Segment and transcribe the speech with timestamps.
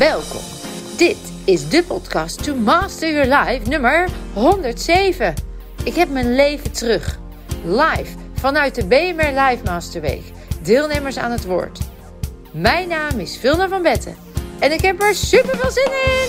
[0.00, 0.40] Welkom.
[0.96, 5.34] Dit is de podcast To Master Your Life nummer 107.
[5.84, 7.18] Ik heb mijn leven terug.
[7.64, 10.22] Live vanuit de BMR Live Masterweek.
[10.62, 11.78] Deelnemers aan het woord.
[12.52, 14.16] Mijn naam is Vilna van Betten
[14.58, 16.28] en ik heb er super veel zin in.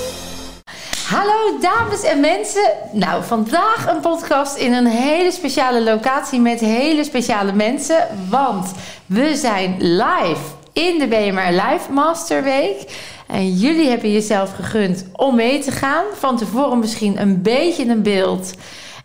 [1.08, 2.72] Hallo dames en mensen.
[2.92, 8.08] Nou, vandaag een podcast in een hele speciale locatie met hele speciale mensen.
[8.30, 8.72] Want
[9.06, 13.10] we zijn live in de BMR Live Masterweek.
[13.32, 16.04] En jullie hebben jezelf gegund om mee te gaan.
[16.14, 18.54] Van tevoren misschien een beetje een beeld.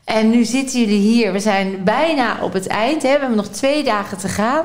[0.05, 1.33] En nu zitten jullie hier.
[1.33, 3.03] We zijn bijna op het eind.
[3.03, 3.13] Hè?
[3.13, 4.65] We hebben nog twee dagen te gaan.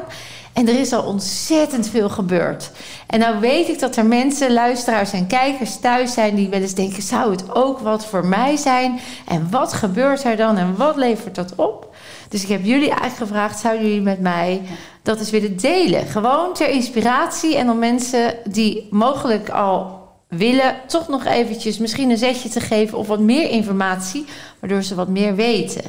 [0.54, 2.72] En er is al ontzettend veel gebeurd.
[3.08, 6.74] En nou weet ik dat er mensen, luisteraars en kijkers thuis zijn die wel eens
[6.74, 9.00] denken: zou het ook wat voor mij zijn?
[9.28, 11.96] En wat gebeurt er dan en wat levert dat op?
[12.30, 14.62] Dus ik heb jullie eigenlijk gevraagd: zouden jullie met mij
[15.02, 16.06] dat eens willen delen?
[16.06, 22.18] Gewoon ter inspiratie en om mensen die mogelijk al willen, toch nog eventjes misschien een
[22.18, 24.26] zetje te geven of wat meer informatie,
[24.60, 25.84] waardoor ze wat meer weten.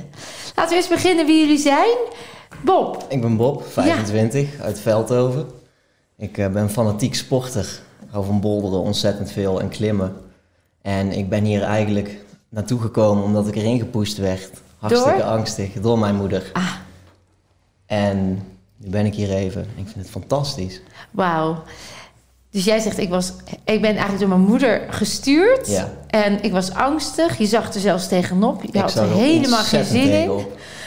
[0.55, 1.97] Laten we eens beginnen wie jullie zijn.
[2.65, 3.05] Bob.
[3.09, 5.47] Ik ben Bob, 25, uit Veldhoven.
[6.17, 7.81] Ik uh, ben fanatiek sporter.
[8.03, 10.17] Ik hou van boulderen ontzettend veel en klimmen.
[10.83, 12.17] En ik ben hier eigenlijk
[12.49, 14.51] naartoe gekomen omdat ik erin gepusht werd.
[14.79, 15.27] Hartstikke door?
[15.27, 16.51] angstig, door mijn moeder.
[16.53, 16.75] Ah.
[17.87, 18.43] En
[18.83, 19.63] nu ben ik hier even.
[19.63, 20.81] Ik vind het fantastisch.
[21.11, 21.63] Wauw.
[22.51, 23.33] Dus jij zegt, ik, was,
[23.65, 25.69] ik ben eigenlijk door mijn moeder gestuurd.
[25.69, 25.91] Ja.
[26.07, 27.39] En ik was angstig.
[27.39, 28.63] Je zag er zelfs tegenop.
[28.63, 30.47] Je ik had er helemaal geen zin in.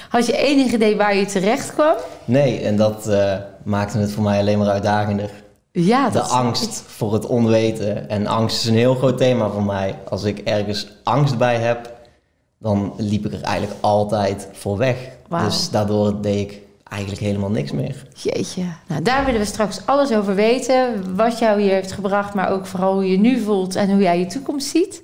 [0.09, 1.95] Had je enig idee waar je terecht kwam?
[2.25, 5.29] Nee, en dat uh, maakte het voor mij alleen maar uitdagender.
[5.71, 8.09] Ja, de angst voor het onweten.
[8.09, 9.95] En angst is een heel groot thema voor mij.
[10.09, 11.93] Als ik ergens angst bij heb,
[12.59, 14.97] dan liep ik er eigenlijk altijd voor weg.
[15.27, 15.43] Wow.
[15.43, 18.05] Dus daardoor deed ik eigenlijk helemaal niks meer.
[18.15, 18.63] Jeetje.
[18.87, 21.15] Nou, daar willen we straks alles over weten.
[21.15, 24.19] Wat jou hier heeft gebracht, maar ook vooral hoe je nu voelt en hoe jij
[24.19, 25.01] je toekomst ziet.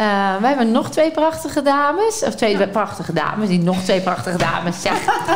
[0.00, 2.22] Uh, we hebben nog twee prachtige dames.
[2.24, 3.48] Of twee prachtige dames.
[3.48, 4.82] Niet nog twee prachtige dames.
[4.82, 4.94] Ja.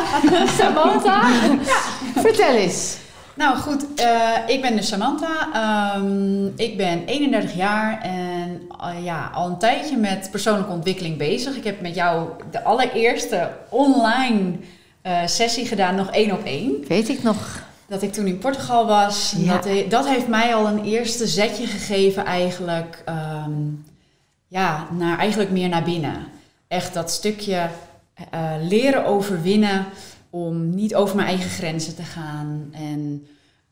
[0.59, 1.27] Samantha,
[1.65, 2.21] ja.
[2.21, 2.97] vertel eens.
[3.33, 5.49] Nou goed, uh, ik ben dus Samantha.
[5.95, 11.55] Um, ik ben 31 jaar en uh, ja, al een tijdje met persoonlijke ontwikkeling bezig.
[11.55, 14.55] Ik heb met jou de allereerste online
[15.25, 16.87] sessie gedaan, nog één op één.
[16.87, 17.63] Weet ik nog.
[17.87, 19.33] Dat ik toen in Portugal was.
[19.37, 19.57] Ja.
[19.57, 23.03] Dat, dat, heeft mij al een eerste zetje gegeven eigenlijk.
[23.45, 23.85] Um,
[24.47, 26.27] ja, naar, eigenlijk meer naar binnen.
[26.67, 27.69] Echt dat stukje
[28.33, 29.85] uh, leren overwinnen
[30.29, 32.69] om niet over mijn eigen grenzen te gaan.
[32.71, 33.27] En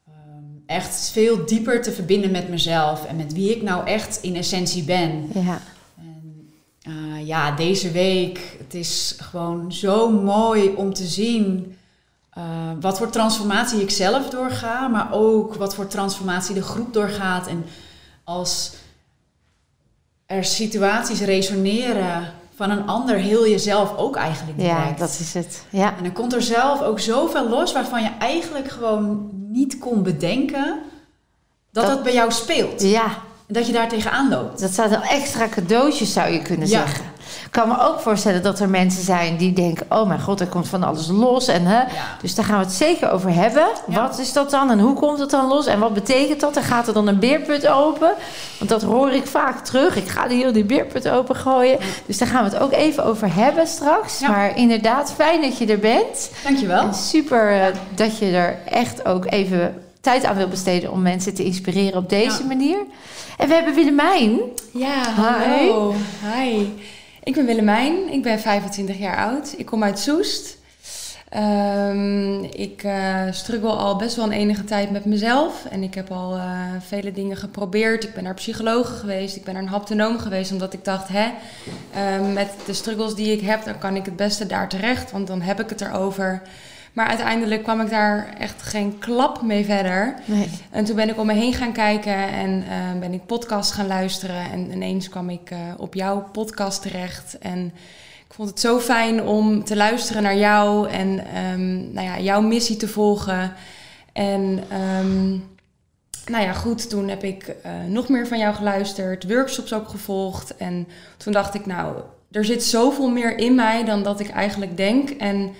[0.08, 4.36] um, echt veel dieper te verbinden met mezelf en met wie ik nou echt in
[4.36, 5.30] essentie ben.
[5.34, 5.62] Ja.
[6.90, 11.78] En, uh, ja, deze week, het is gewoon zo mooi om te zien
[12.38, 12.44] uh,
[12.80, 17.48] wat voor transformatie ik zelf doorga, maar ook wat voor transformatie de groep doorgaat.
[17.48, 17.66] En
[18.24, 18.74] als
[20.26, 24.90] er situaties resoneren van een ander, heel jezelf ook eigenlijk direct.
[24.90, 25.64] Ja, dat is het.
[25.70, 25.98] Ja.
[25.98, 30.80] En dan komt er zelf ook zoveel los waarvan je eigenlijk gewoon niet kon bedenken
[31.72, 32.82] dat dat, bij jou speelt.
[32.82, 33.28] Ja.
[33.52, 34.60] Dat je daar tegenaan loopt.
[34.60, 36.78] Dat zijn wel extra cadeautjes, zou je kunnen ja.
[36.80, 37.06] zeggen.
[37.46, 40.48] Ik kan me ook voorstellen dat er mensen zijn die denken: oh mijn god, er
[40.48, 41.48] komt van alles los.
[41.48, 41.84] En, hè?
[42.22, 43.68] Dus daar gaan we het zeker over hebben.
[43.86, 46.58] Wat is dat dan en hoe komt het dan los en wat betekent dat?
[46.58, 48.14] En gaat er dan een beerput open?
[48.58, 49.96] Want dat hoor ik vaak terug.
[49.96, 51.80] Ik ga hier die beerput open gooien.
[52.06, 54.20] Dus daar gaan we het ook even over hebben straks.
[54.20, 56.32] Maar inderdaad, fijn dat je er bent.
[56.44, 56.82] Dankjewel.
[56.82, 61.34] En super uh, dat je er echt ook even tijd aan wil besteden om mensen
[61.34, 62.80] te inspireren op deze manier.
[63.38, 64.40] En we hebben Willemijn.
[64.74, 65.94] Ja, hallo.
[66.36, 66.50] Hi.
[66.50, 66.68] Hi.
[67.24, 69.54] Ik ben Willemijn, ik ben 25 jaar oud.
[69.58, 70.58] Ik kom uit Soest.
[71.38, 75.66] Um, ik uh, struggle al best wel een enige tijd met mezelf.
[75.66, 78.04] En ik heb al uh, vele dingen geprobeerd.
[78.04, 79.36] Ik ben naar psychologen geweest.
[79.36, 80.52] Ik ben naar een haptonoom geweest.
[80.52, 81.28] Omdat ik dacht, hè,
[81.96, 85.12] uh, met de struggles die ik heb, dan kan ik het beste daar terecht.
[85.12, 86.42] Want dan heb ik het erover.
[86.94, 90.16] Maar uiteindelijk kwam ik daar echt geen klap mee verder.
[90.26, 90.50] Nee.
[90.70, 93.88] En toen ben ik om me heen gaan kijken en uh, ben ik podcast gaan
[93.88, 94.52] luisteren.
[94.52, 97.38] En ineens kwam ik uh, op jouw podcast terecht.
[97.38, 97.66] En
[98.28, 102.42] ik vond het zo fijn om te luisteren naar jou en um, nou ja, jouw
[102.42, 103.54] missie te volgen.
[104.14, 104.64] En
[105.00, 105.48] um,
[106.26, 110.58] nou ja, goed, toen heb ik uh, nog meer van jou geluisterd, workshops ook gevolgd.
[110.58, 110.88] En
[111.18, 111.96] toen dacht ik, nou,
[112.32, 115.10] er zit zoveel meer in mij dan dat ik eigenlijk denk.
[115.10, 115.54] En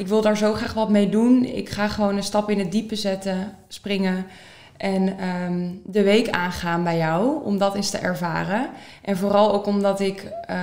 [0.00, 1.44] ik wil daar zo graag wat mee doen.
[1.44, 4.26] Ik ga gewoon een stap in het diepe zetten, springen.
[4.76, 8.68] En um, de week aangaan bij jou, om dat eens te ervaren.
[9.02, 10.56] En vooral ook omdat ik uh,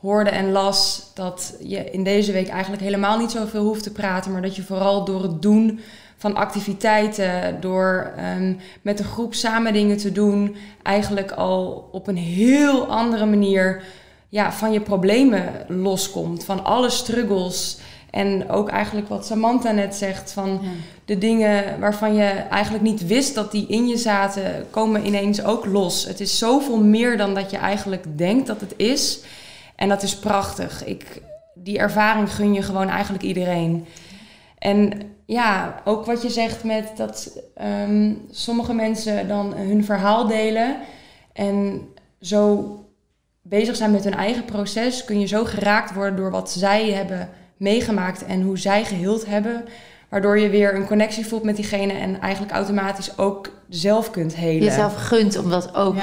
[0.00, 4.32] hoorde en las dat je in deze week eigenlijk helemaal niet zoveel hoeft te praten,
[4.32, 5.80] maar dat je vooral door het doen
[6.16, 12.16] van activiteiten, door ehm, met een groep samen dingen te doen, eigenlijk al op een
[12.16, 13.82] heel andere manier
[14.28, 17.78] ja, van je problemen loskomt, van alle struggles.
[18.10, 20.60] En ook eigenlijk wat Samantha net zegt, van
[21.04, 25.64] de dingen waarvan je eigenlijk niet wist dat die in je zaten, komen ineens ook
[25.66, 26.04] los.
[26.04, 29.20] Het is zoveel meer dan dat je eigenlijk denkt dat het is.
[29.76, 30.84] En dat is prachtig.
[30.84, 31.22] Ik,
[31.54, 33.86] die ervaring gun je gewoon eigenlijk iedereen.
[34.58, 34.92] En
[35.24, 40.76] ja, ook wat je zegt met dat ehm, sommige mensen dan hun verhaal delen
[41.32, 41.88] en
[42.20, 42.74] zo
[43.42, 47.28] bezig zijn met hun eigen proces, kun je zo geraakt worden door wat zij hebben
[47.58, 49.64] meegemaakt en hoe zij geheeld hebben.
[50.08, 54.64] Waardoor je weer een connectie voelt met diegene en eigenlijk automatisch ook zelf kunt helen.
[54.64, 55.96] Jezelf gunt om dat ook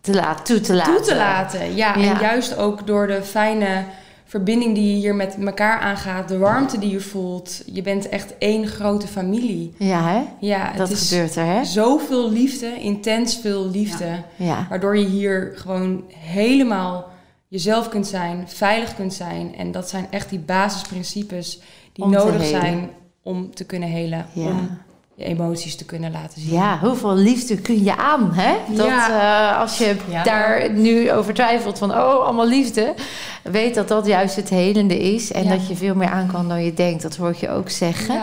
[0.00, 0.94] te laten, toe te laten.
[0.96, 1.96] Toe te laten, ja.
[1.96, 2.14] Ja.
[2.14, 3.84] En juist ook door de fijne
[4.24, 7.62] verbinding die je hier met elkaar aangaat, de warmte die je voelt.
[7.66, 9.74] Je bent echt één grote familie.
[9.78, 10.22] Ja, hè?
[10.38, 11.64] Ja, het Dat is gebeurt er, hè?
[11.64, 14.06] zoveel liefde, intens veel liefde.
[14.36, 14.66] Ja.
[14.68, 17.11] Waardoor je hier gewoon helemaal
[17.52, 19.54] jezelf kunt zijn, veilig kunt zijn.
[19.56, 21.58] En dat zijn echt die basisprincipes
[21.92, 22.90] die Om nodig zijn
[23.22, 24.26] om te kunnen helen.
[24.32, 24.46] Ja.
[24.46, 24.78] Om
[25.14, 26.52] je emoties te kunnen laten zien.
[26.52, 28.54] Ja, hoeveel liefde kun je aan, hè?
[28.76, 29.52] Dat Ja.
[29.52, 30.22] eh, als je Ja.
[30.22, 32.94] daar nu over twijfelt van, oh, allemaal liefde.
[33.42, 35.32] Weet dat dat juist het helende is.
[35.32, 37.02] En dat je veel meer aan kan dan je denkt.
[37.02, 38.22] Dat hoor ik je ook zeggen.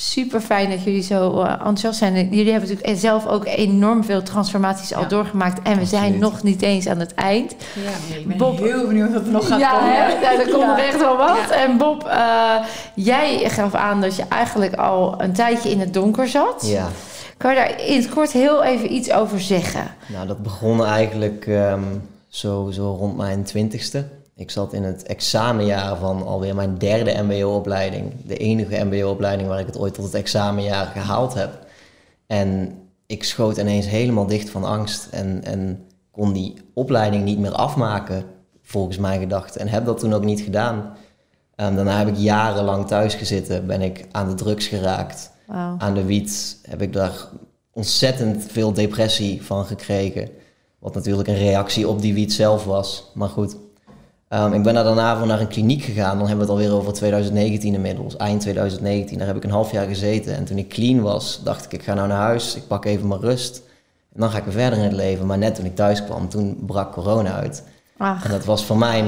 [0.00, 2.14] Super fijn dat jullie zo eh, enthousiast zijn.
[2.14, 5.62] Jullie hebben natuurlijk zelf ook enorm veel transformaties al doorgemaakt.
[5.62, 6.20] En we zijn Absoluut.
[6.20, 7.54] nog niet eens aan het eind.
[8.10, 8.16] Ja.
[8.16, 9.92] Ik ben Bob- heel benieuwd wat er nog gaat ja, komen.
[9.94, 10.06] hè?
[10.08, 11.36] Ja, er komt nog echt wel wat.
[11.48, 11.54] Ja.
[11.54, 12.54] En Bob, eh,
[12.94, 16.62] jij gaf aan dat je eigenlijk al een tijdje in het donker zat.
[16.66, 16.88] Ja,
[17.36, 19.86] Kan je daar in het kort heel even iets over zeggen?
[20.06, 21.82] nou dat begon eigenlijk ehm,
[22.28, 24.04] zo, zo rond mijn twintigste.
[24.38, 28.12] Ik zat in het examenjaar van alweer mijn derde mbo-opleiding.
[28.26, 31.66] De enige mbo-opleiding waar ik het ooit tot het examenjaar gehaald heb.
[32.26, 37.52] En ik schoot ineens helemaal dicht van angst en, en kon die opleiding niet meer
[37.52, 38.24] afmaken,
[38.62, 39.60] volgens mijn gedachten.
[39.60, 40.96] En heb dat toen ook niet gedaan.
[41.54, 45.30] Ehm, daarna heb ik jarenlang thuis gezeten, ben ik aan de drugs geraakt.
[45.78, 47.28] Aan de wiet heb ik daar
[47.72, 50.28] ontzettend veel depressie van gekregen.
[50.78, 53.10] Wat natuurlijk een reactie op die wiet zelf was.
[53.14, 53.56] Maar goed,
[54.28, 56.18] Ehm, ik ben daar daarna voor naar een kliniek gegaan.
[56.18, 58.16] Dan hebben we het alweer over 2019 inmiddels.
[58.16, 59.18] Eind 2019.
[59.18, 60.36] Daar heb ik een half jaar gezeten.
[60.36, 62.56] En toen ik clean was, dacht ik, ik ga nou naar huis.
[62.56, 63.62] Ik pak even mijn rust.
[64.14, 65.26] En dan ga ik weer verder in het leven.
[65.26, 67.62] Maar net toen ik thuis kwam, toen brak corona uit.
[67.96, 69.06] Ach, En dat was voor mijn,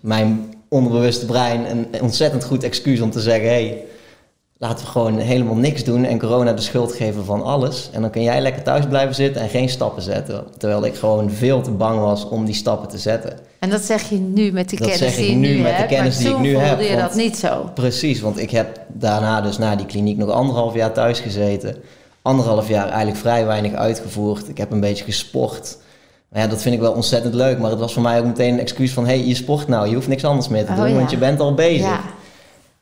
[0.00, 3.48] mijn onderbewuste brein een ontzettend goed excuus om te zeggen...
[3.48, 3.84] Hey,
[4.60, 7.90] laten we gewoon helemaal niks doen en corona de schuld geven van alles.
[7.92, 10.44] En dan kun jij lekker thuis blijven zitten en geen stappen zetten.
[10.58, 13.38] Terwijl ik gewoon veel te bang was om die stappen te zetten.
[13.58, 15.62] en dat zeg je nu met de Dat kennis zeg die ik je nu nu
[15.62, 17.70] met de kennis die ik nu voelde heb, je want- dat niet zo.
[17.74, 21.76] Precies, want ik heb daarna dus na die kliniek nog anderhalf jaar thuis gezeten.
[22.22, 24.48] Anderhalf jaar eigenlijk vrij weinig uitgevoerd.
[24.48, 25.78] Ik heb een beetje gesport.
[26.28, 27.58] Maar ja, dat vind ik wel ontzettend leuk.
[27.58, 29.06] Maar het was voor mij ook meteen een excuus van...
[29.06, 30.94] hé, hey, je sport nou, je hoeft niks anders meer te Oh, doen, ja.
[30.94, 31.86] want je bent al bezig.
[31.86, 32.00] Ja,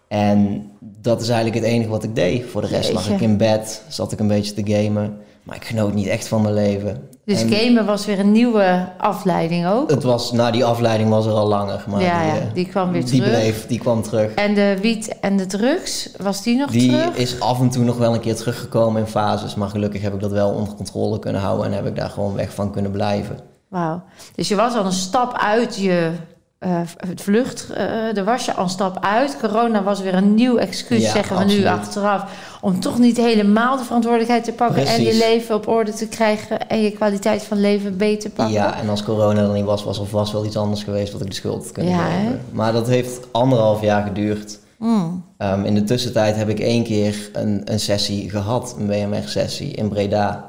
[0.08, 2.44] En dat is eigenlijk het enige wat ik deed.
[2.50, 5.16] Voor de rest lag ik in bed, zat ik een beetje te gamen.
[5.42, 7.08] Maar ik genoot niet echt van mijn leven.
[7.24, 9.90] dus En gamen was weer een nieuwe afleiding ook.
[9.90, 11.84] Het was, nou die afleiding was er al langer.
[11.88, 13.38] Maar ja, die, ja, eh, die kwam weer die terug.
[13.38, 14.34] bleef, die kwam terug.
[14.34, 17.16] En de wiet en de drugs, was die nog Die terug?
[17.16, 19.54] is af en toe nog wel een keer teruggekomen in fases.
[19.54, 21.66] Maar gelukkig heb ik dat wel onder controle kunnen houden.
[21.66, 23.38] En heb ik daar gewoon weg van kunnen blijven.
[23.68, 24.02] Wauw.
[24.34, 26.10] Dus je was al een stap uit je
[26.58, 27.70] eh, het vlucht.
[27.70, 29.36] eh er was je al een stap uit.
[29.40, 32.24] Corona was weer een nieuw excuus, Ja, zeggen we nu achteraf.
[32.60, 34.86] Om toch niet helemaal de verantwoordelijkheid te pakken.
[34.86, 36.68] En je leven op orde te krijgen.
[36.68, 38.54] En je kwaliteit van leven beter te pakken.
[38.54, 41.20] Ja, en als corona er niet was, was er vast wel iets anders geweest wat
[41.20, 42.40] ik de schuld had kunnen Ja, geven.
[42.52, 44.58] Maar dat heeft anderhalf jaar geduurd.
[44.78, 45.24] Mm.
[45.38, 49.88] Ehm, in de tussentijd heb ik één keer een, een sessie gehad, een BMR-sessie in
[49.88, 50.47] Breda.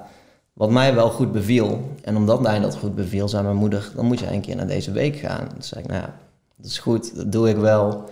[0.60, 1.82] Wat mij wel goed beviel.
[2.04, 4.68] En omdat mij dat goed beviel, zei mijn moeder: dan moet je een keer naar
[4.68, 5.48] deze week gaan.
[5.48, 6.14] Toen zei ik: Nou ja,
[6.56, 8.04] dat is goed, dat doe ik wel.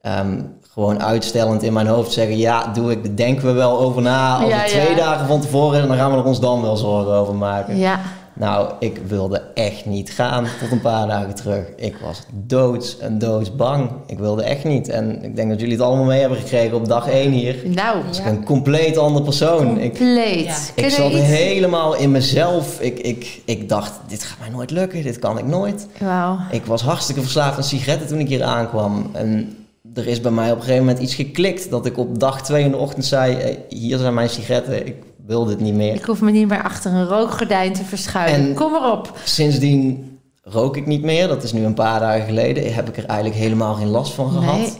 [0.00, 0.40] Ehm,
[0.72, 4.40] gewoon uitstellend in mijn hoofd zeggen: Ja, doe ik, daar denken we wel over na.
[4.40, 4.66] Ja, ja.
[4.66, 7.76] twee dagen van tevoren is, dan gaan we er ons dan wel zorgen over maken.
[7.76, 8.00] Ja,
[8.34, 11.64] Nou, ik wilde echt niet gaan tot een paar dagen terug.
[11.76, 13.90] Ik was doods en doodsbang.
[14.06, 14.88] Ik wilde echt niet.
[14.88, 17.56] En ik denk dat jullie het allemaal mee hebben gekregen op dag één hier.
[17.64, 19.78] nou, Ik ben een compleet ander persoon.
[19.80, 20.44] Ik, compleet.
[20.44, 20.56] Ja.
[20.74, 22.80] Ik je zat iets- helemaal in mezelf.
[22.80, 25.02] Ik, ik, ik dacht, dit gaat mij nooit lukken.
[25.02, 25.86] Dit kan ik nooit.
[25.98, 26.38] Wauw.
[26.50, 29.10] Ik was hartstikke verslaafd aan sigaretten toen ik hier aankwam.
[29.12, 29.56] En
[29.94, 31.70] er is bij mij op een gegeven moment iets geklikt.
[31.70, 34.86] Dat ik op dag twee in de ochtend zei, "Hey, hier zijn mijn sigaretten.
[34.86, 34.94] Ik
[35.26, 35.94] wil dit niet meer.
[35.94, 38.48] Ik hoef me niet meer achter een rookgordijn te verschuilen.
[38.48, 39.18] En- Kom erop.
[39.24, 41.28] Sindsdien rook ik niet meer.
[41.28, 42.74] Dat is nu een paar dagen geleden.
[42.74, 44.56] Heb ik er eigenlijk helemaal geen last van gehad.
[44.58, 44.72] Nee.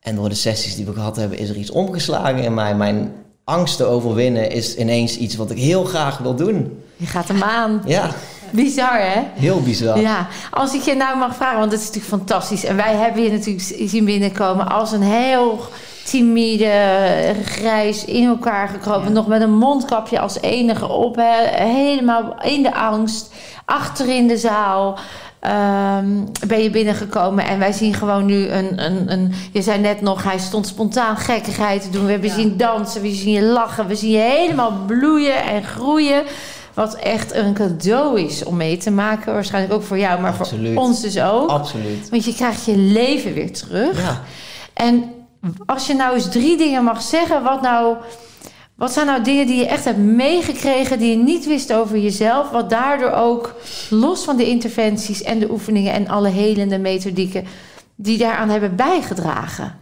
[0.00, 2.74] En door de sessies die we gehad hebben, is er iets omgeslagen in mij.
[2.74, 3.12] Mijn
[3.44, 6.82] angsten overwinnen is ineens iets wat ik heel graag wil doen.
[6.96, 7.82] Je gaat hem aan.
[7.86, 8.10] Ja,
[8.50, 9.20] Bizar, hè?
[9.34, 10.00] heel bizar.
[10.00, 12.64] Ja, als ik je nou mag vragen, want het is natuurlijk fantastisch.
[12.64, 15.60] En wij hebben je natuurlijk zien binnenkomen als een heel
[16.10, 19.08] timide, grijs, in elkaar gekropen.
[19.08, 19.12] Ja.
[19.14, 21.16] Nog met een mondkapje als enige op.
[21.52, 23.32] Helemaal in de angst.
[23.64, 24.98] Achter in de zaal
[25.40, 26.06] ehm,
[26.46, 27.46] ben je binnengekomen.
[27.46, 29.32] En wij zien gewoon nu een, een, een...
[29.52, 32.04] Je zei net nog, hij stond spontaan gekkigheid te doen.
[32.04, 32.34] We hebben Ja.
[32.34, 33.86] zien dansen, we zien je lachen.
[33.86, 36.22] We zien je helemaal bloeien en groeien.
[36.74, 39.32] Wat echt een cadeau is om mee te maken.
[39.32, 40.74] Waarschijnlijk ook voor jou, maar Absoluut.
[40.74, 41.50] voor ons dus ook.
[41.50, 42.08] Absoluut.
[42.10, 44.00] Want je krijgt je leven weer terug.
[44.02, 44.20] Ja.
[44.74, 45.04] En
[45.66, 47.96] als je nou eens drie dingen mag zeggen, wat nou.
[48.74, 52.50] Wat zijn nou dingen die je echt hebt meegekregen, die je niet wist over jezelf,
[52.50, 53.54] wat daardoor ook,
[53.90, 57.44] los van de interventies en de oefeningen en alle helende methodieken,
[57.94, 59.74] die daaraan hebben bijgedragen?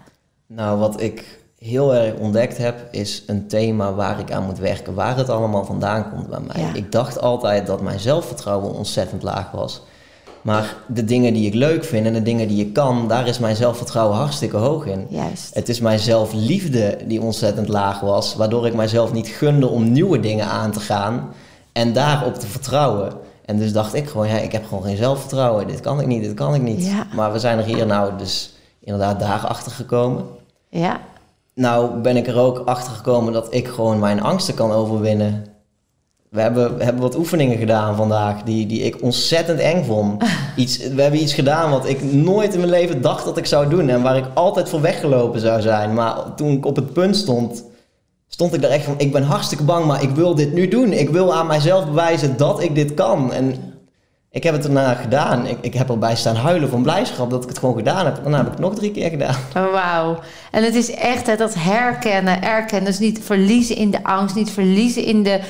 [0.47, 4.95] Nou, wat ik heel erg ontdekt heb, is een thema waar ik aan moet werken.
[4.95, 6.63] Waar het allemaal vandaan komt bij mij.
[6.63, 6.75] Ja.
[6.75, 9.83] Ik dacht altijd dat mijn zelfvertrouwen ontzettend laag was.
[10.45, 13.39] Maar de dingen die ik leuk vind en de dingen die ik kan, daar is
[13.39, 15.07] mijn zelfvertrouwen hartstikke hoog in.
[15.09, 15.55] Juist.
[15.55, 20.21] Het is mijn zelfliefde die ontzettend laag was, waardoor ik mijzelf niet gunde om nieuwe
[20.21, 21.29] dingen aan te gaan
[21.73, 23.13] en daarop te vertrouwen.
[23.45, 25.67] En dus dacht ik gewoon, ja, ik heb gewoon geen zelfvertrouwen.
[25.67, 26.87] Dit kan ik niet, dit kan ik niet.
[26.87, 27.07] Ja.
[27.15, 30.25] Maar we zijn er hier nou dus inderdaad daarachter gekomen.
[30.69, 31.01] Ja,
[31.55, 35.54] Nou ben ik er ook achter gekomen dat ik gewoon mijn angsten kan overwinnen.
[36.35, 40.25] We hebben, we hebben wat oefeningen gedaan vandaag die, die ik ontzettend eng vond.
[40.57, 43.69] Iets, we hebben iets gedaan wat ik nooit in mijn leven dacht dat ik zou
[43.69, 43.89] doen.
[43.89, 45.95] En waar ik altijd voor weggelopen zou zijn.
[45.95, 47.65] Maar toen ik op het punt stond,
[48.29, 48.95] stond ik daar echt van...
[48.99, 50.93] Ik ben hartstikke bang, maar ik wil dit nu doen.
[50.93, 53.33] Ik wil aan mijzelf bewijzen dat ik dit kan.
[53.33, 53.55] En
[54.31, 55.47] ik heb het daarna gedaan.
[55.47, 58.15] Ik, ik heb erbij staan huilen van blijdschap dat ik het gewoon gedaan heb.
[58.15, 59.37] Daarna heb ik het nog drie keer gedaan.
[59.57, 60.19] Oh, wauw.
[60.51, 62.91] En het is echt hè, dat herkennen, erkennen.
[62.91, 65.41] Dus niet verliezen in de angst, niet verliezen in de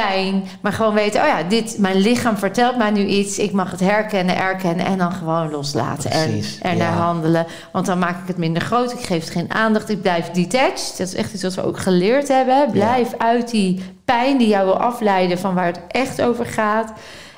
[0.00, 0.44] pijn.
[0.60, 3.38] Maar gewoon weten, oh ja, dit, mijn lichaam vertelt mij nu iets.
[3.38, 6.10] Ik mag het herkennen, erkennen en dan gewoon loslaten.
[6.10, 7.02] Precies, en ernaar ja.
[7.02, 7.46] handelen.
[7.72, 8.92] Want dan maak ik het minder groot.
[8.92, 9.88] Ik geef het geen aandacht.
[9.88, 10.94] Ik blijf detached.
[10.98, 12.70] Dat is echt iets wat we ook geleerd hebben.
[12.70, 16.92] Blijf uit die pijn die jou wil afleiden van waar het echt over gaat.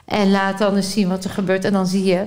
[0.04, 1.64] En laat dan eens zien wat er gebeurt.
[1.64, 2.24] En dan zie je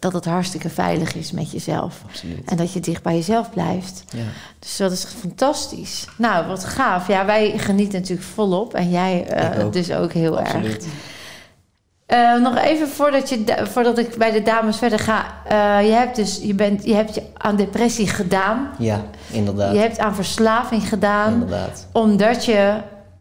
[0.00, 2.02] dat het hartstikke veilig is met jezelf.
[2.06, 2.50] Absoluut.
[2.50, 4.04] En dat je dicht bij jezelf blijft.
[4.16, 4.22] Ja.
[4.58, 6.06] Dus dat is fantastisch.
[6.16, 7.08] Nou, wat gaaf.
[7.08, 8.74] Ja, wij genieten natuurlijk volop.
[8.74, 9.26] En jij
[9.62, 9.72] ook.
[9.72, 10.54] dus ook heel erg.
[10.54, 10.86] Absoluut.
[12.06, 15.24] Eh, nog even voordat, je, da- voordat ik bij de dames verder ga.
[15.44, 18.68] Eh, je, hebt dus, je, bent, je hebt je aan depressie gedaan.
[18.78, 19.72] Ja, inderdaad.
[19.72, 21.32] Je hebt aan verslaving gedaan.
[21.32, 21.86] Inderdaad.
[21.92, 22.76] Omdat je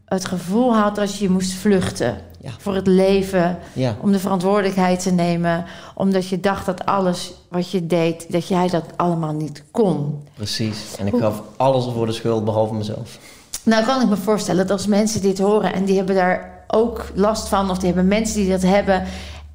[0.06, 2.18] het gevoel had dat je moest vluchten.
[2.42, 2.52] Ja.
[2.58, 3.58] Voor het leven.
[3.74, 5.66] Ja, Om de verantwoordelijkheid te nemen.
[5.96, 10.24] Omdat je dacht dat alles wat je deed, dat jij dat allemaal niet kon.
[10.36, 10.96] precies.
[10.98, 13.18] En ik gaf alles voor de schuld behalve mezelf.
[13.64, 17.06] Nou kan ik me voorstellen dat als mensen dit horen en die hebben daar ook
[17.14, 19.04] last van, of die hebben mensen die dat hebben,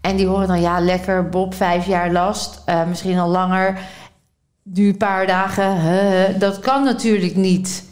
[0.00, 3.78] en die horen dan ja, lekker, Bob, vijf jaar last, eh, misschien al langer,
[4.62, 7.84] nu een paar dagen, huh, dat kan natuurlijk niet.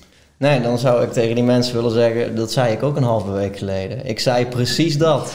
[0.42, 3.30] Nee, dan zou ik tegen die mensen willen zeggen, dat zei ik ook een halve
[3.30, 4.06] week geleden.
[4.06, 5.32] Ik zei precies dat.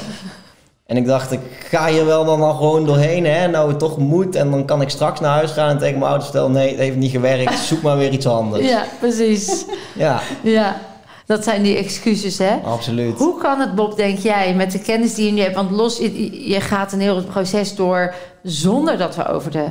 [0.86, 3.98] En ik dacht, ik ga hier wel dan al gewoon doorheen, hè, nou het toch
[3.98, 4.36] moet.
[4.36, 6.80] En dan kan ik straks naar huis gaan en tegen mijn ouders vertellen, nee, het
[6.80, 8.68] heeft niet gewerkt, zoek maar weer iets anders.
[8.68, 9.66] Ja, precies.
[9.96, 10.82] Ja, ja,
[11.26, 12.56] dat zijn die excuses, hè?
[12.64, 13.18] absoluut.
[13.18, 15.56] Hoe kan het, Bob, denk jij, met de kennis die je nu hebt?
[15.56, 19.66] Want los, je, je gaat een heel proces door zonder dat we over de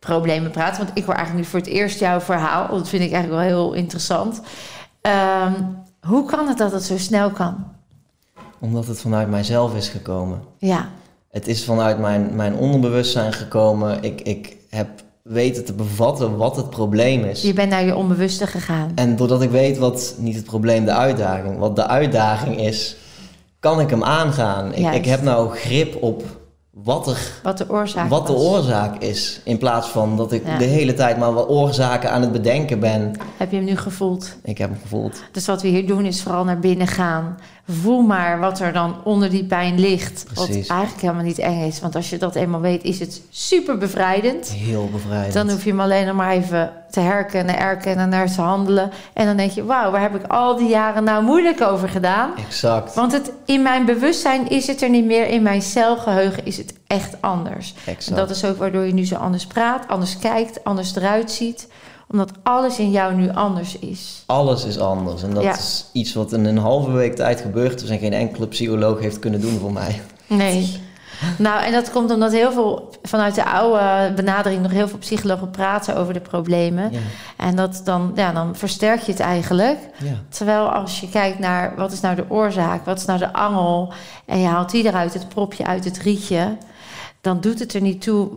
[0.00, 0.84] problemen praten.
[0.84, 2.68] Want ik hoor eigenlijk nu voor het eerst jouw verhaal.
[2.68, 4.40] Dat vind ik eigenlijk wel heel interessant.
[5.00, 5.52] Ehm,
[6.06, 7.64] hoe kan het dat het zo snel kan?
[8.58, 10.42] Omdat het vanuit mijzelf is gekomen.
[10.58, 10.88] Ja,
[11.30, 14.02] Het is vanuit mijn, mijn onderbewustzijn gekomen.
[14.02, 14.88] Ik, ik heb
[15.22, 17.42] weten te bevatten wat het probleem is.
[17.42, 18.92] je bent naar je onbewuste gegaan.
[18.94, 22.96] En doordat ik weet wat, niet het probleem, de uitdaging, wat de uitdaging is,
[23.60, 24.74] kan ik hem aangaan.
[24.74, 26.39] Ik, ik heb nou grip op
[26.70, 29.40] wat, er, Wat de oorzaak wat de oorzaak is.
[29.44, 30.58] In plaats van dat ik Ja.
[30.58, 33.12] de hele tijd maar wat oorzaken aan het bedenken ben.
[33.36, 34.36] Heb je hem nu gevoeld?
[34.42, 35.22] Ik heb hem gevoeld.
[35.32, 37.38] Dus wat we hier doen is vooral naar binnen gaan.
[37.70, 40.24] Voel maar wat er dan onder die pijn ligt.
[40.34, 40.66] Wat Precies.
[40.66, 41.80] eigenlijk helemaal niet eng is.
[41.80, 44.48] Want als je dat eenmaal weet, is het super bevrijdend.
[44.48, 45.32] Heel bevrijdend.
[45.32, 48.90] Dan hoef je hem alleen nog maar even te herkennen, erkennen, naar te handelen.
[49.12, 52.30] En dan denk je, wauw, waar heb ik al die jaren nou moeilijk over gedaan?
[52.36, 52.94] Exact.
[52.94, 55.26] Want het, in mijn bewustzijn is het er niet meer.
[55.26, 57.74] In mijn celgeheugen is het echt anders.
[57.84, 58.16] En exact.
[58.16, 61.68] dat is ook waardoor je nu zo anders praat, anders kijkt, anders eruit ziet.
[62.10, 64.22] Omdat alles in jou nu anders is.
[64.26, 65.22] Alles is anders.
[65.22, 65.52] En dat Ja.
[65.56, 69.18] is iets wat in een halve week tijd gebeurd is en geen enkele psycholoog heeft
[69.18, 70.00] kunnen doen voor mij.
[70.26, 70.80] Nee.
[71.38, 75.50] Nou, en dat komt omdat heel veel vanuit de oude benadering nog heel veel psychologen
[75.50, 76.92] praten over de problemen.
[76.92, 76.98] Ja.
[77.36, 79.78] En dat dan, ja, dan versterk je het eigenlijk.
[80.04, 80.14] Ja.
[80.28, 83.92] Terwijl als je kijkt naar wat is nou de oorzaak, wat is nou de angel,
[84.26, 86.56] en je haalt die eruit, het propje uit het rietje,
[87.20, 88.28] dan doet het er niet toe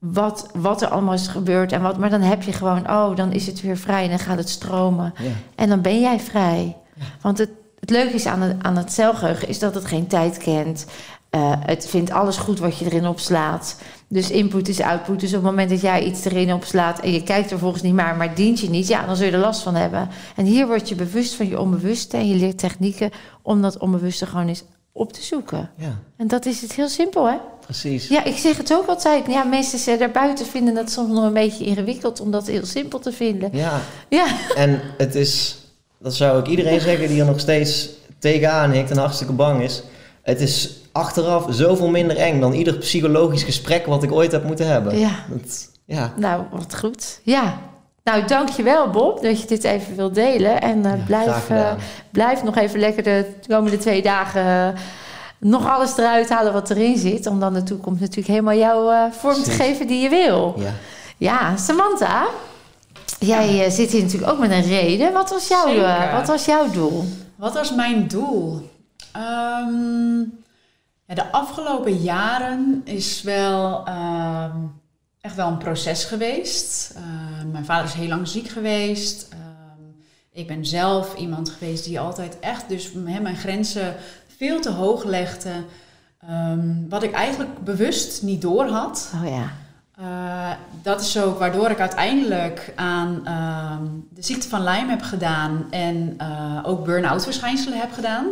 [0.00, 1.72] wat, wat er allemaal is gebeurd.
[1.72, 4.18] En wat, maar dan heb je gewoon, oh, dan is het weer vrij en dan
[4.18, 5.14] gaat het stromen.
[5.18, 5.30] Ja.
[5.54, 6.76] En dan ben jij vrij.
[7.20, 10.36] Want het, het leuke is aan het, aan het celgeheugen is dat het geen tijd
[10.36, 10.86] kent.
[11.30, 13.76] Eh, het vindt alles goed wat je erin opslaat.
[14.08, 15.20] Dus input is output.
[15.20, 17.94] Dus op het moment dat jij iets erin opslaat en je kijkt er volgens niet
[17.94, 20.08] maar, maar dient je niet, ja, dan zul je er last van hebben.
[20.36, 23.10] En hier word je bewust van je onbewuste en je leert technieken
[23.42, 25.70] om dat onbewuste gewoon eens op te zoeken.
[25.76, 27.36] ja, En dat is het heel simpel, hè?
[27.70, 28.08] Precies.
[28.08, 29.26] Ja, ik zeg het ook altijd.
[29.26, 33.12] Ja, mensen daarbuiten vinden dat soms nog een beetje ingewikkeld om dat heel simpel te
[33.12, 33.50] vinden.
[33.52, 35.58] Ja, Ja, en het is,
[35.98, 39.82] dat zou ik iedereen zeggen die er nog steeds tegenaan hikt en hartstikke bang is.
[40.22, 44.66] Het is achteraf zoveel minder eng dan ieder psychologisch gesprek wat ik ooit heb moeten
[44.66, 44.98] hebben.
[44.98, 45.24] ja.
[45.28, 47.20] Dat, ja, Nou, wat goed.
[47.22, 47.58] Ja.
[48.04, 50.60] Nou, dankjewel Bob dat je dit even wilt delen.
[50.60, 51.72] En eh, Ja, blijf, eh,
[52.10, 54.80] blijf nog even lekker de komende twee dagen eh,
[55.40, 57.26] nog alles eruit halen wat erin zit.
[57.26, 60.54] Om dan de toekomst natuurlijk helemaal jouw eh, vorm te geven die je wil.
[60.58, 60.72] ja.
[61.20, 62.26] Ja, Samantha,
[63.18, 65.12] jij eh, zit hier natuurlijk ook met een reden.
[65.12, 67.04] Wat was, jouw, eh, wat was jouw doel?
[67.36, 68.70] Wat was mijn doel?
[69.12, 70.18] Ehm,
[71.04, 74.56] ja, de afgelopen jaren is wel ehm,
[75.20, 76.94] echt wel een proces geweest.
[76.96, 79.28] Ehm, mijn vader is heel lang ziek geweest.
[79.32, 79.82] Ehm,
[80.32, 83.96] ik ben zelf iemand geweest die altijd echt dus hè, mijn grenzen
[84.40, 85.64] veel te hoog legde.
[86.28, 89.12] Ehm, wat ik eigenlijk bewust niet door had.
[89.14, 89.52] Oh ja.
[89.96, 95.66] Eh, dat is ook waardoor ik uiteindelijk aan ehm, de ziekte van Lyme heb gedaan
[95.70, 98.26] en eh, ook burn-out verschijnselen heb gedaan.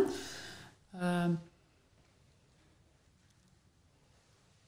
[0.99, 1.31] Ehm,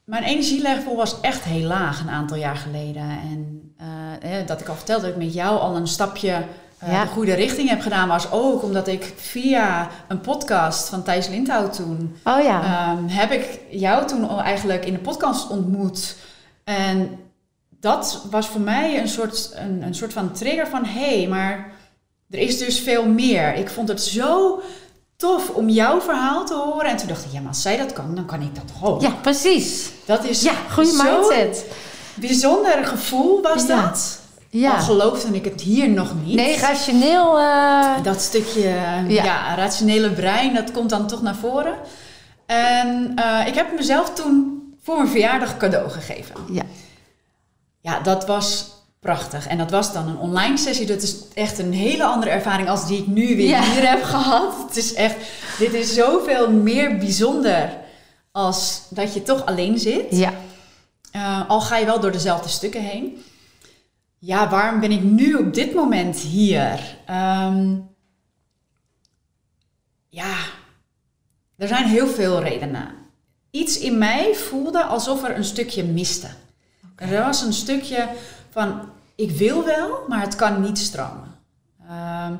[0.04, 3.10] mijn energielevel was echt heel laag een aantal jaar geleden.
[3.10, 6.46] En eh, dat ik al vertelde dat ik met jou al een stapje
[6.86, 7.04] Ja.
[7.04, 11.74] de goede richting heb gedaan, was ook omdat ik via een podcast van Thijs Lindhout
[11.76, 12.64] toen Oh ja.
[12.64, 16.16] Ehm, heb ik jou toen eigenlijk in de podcast ontmoet.
[16.64, 17.20] En
[17.80, 20.86] dat was voor mij een soort, een, een soort van trigger van...
[20.86, 21.72] hé, hey, maar
[22.30, 23.54] er is dus veel meer.
[23.56, 24.62] Ik vond het zo
[25.16, 26.90] tof om jouw verhaal te horen.
[26.90, 28.90] En toen dacht ik, ja, maar als zij dat kan, dan kan ik dat toch
[28.90, 29.02] ook.
[29.02, 29.92] ja, precies.
[30.06, 31.66] Dat is Ja, goede mindset.
[32.16, 33.82] bijzonder gevoel was Ja.
[33.82, 34.21] dat.
[34.54, 34.74] Ja.
[34.76, 36.36] Al geloofde ik het hier nog niet.
[36.36, 37.40] Nee, rationeel.
[37.40, 38.60] eh, Dat stukje
[39.08, 39.24] Ja.
[39.24, 39.56] ja.
[39.56, 41.74] rationele brein, dat komt dan toch naar voren.
[42.46, 46.36] En eh, ik heb mezelf toen voor mijn verjaardag cadeau gegeven.
[46.52, 46.64] Ja.
[47.82, 49.48] Ja, dat was prachtig.
[49.48, 50.86] En dat was dan een online sessie.
[50.86, 53.62] Dat is echt een hele andere ervaring als die ik nu weer Ja.
[53.64, 54.54] hier heb gehad.
[54.68, 55.16] Het is echt,
[55.60, 57.78] dit is zoveel meer bijzonder
[58.32, 60.06] als dat je toch alleen zit.
[60.10, 60.34] ja.
[61.12, 63.24] Eh, al ga je wel door dezelfde stukken heen.
[64.24, 66.98] Ja, waarom ben ik nu op dit moment hier?
[67.06, 67.78] Ehm,
[70.10, 70.36] ja,
[71.58, 72.88] er zijn heel veel redenen.
[73.52, 76.28] Iets in mij voelde alsof er een stukje miste.
[76.96, 78.10] Er was een stukje
[78.50, 81.36] van, ik wil wel, maar het kan niet stromen.
[81.90, 82.34] Ehm,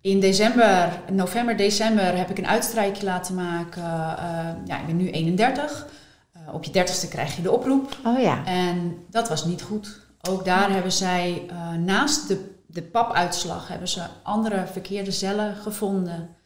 [0.00, 3.82] in december, november, december heb ik een uitstrijkje laten maken.
[3.82, 5.86] Eh, ja, ik ben nu 31.
[6.32, 7.96] Eh, op je dertigste krijg je de oproep.
[8.04, 8.44] Oh ja.
[8.44, 10.05] En dat was niet goed.
[10.28, 16.36] Ook daar hebben zij eh, naast de, de papuitslag hebben ze andere verkeerde cellen gevonden.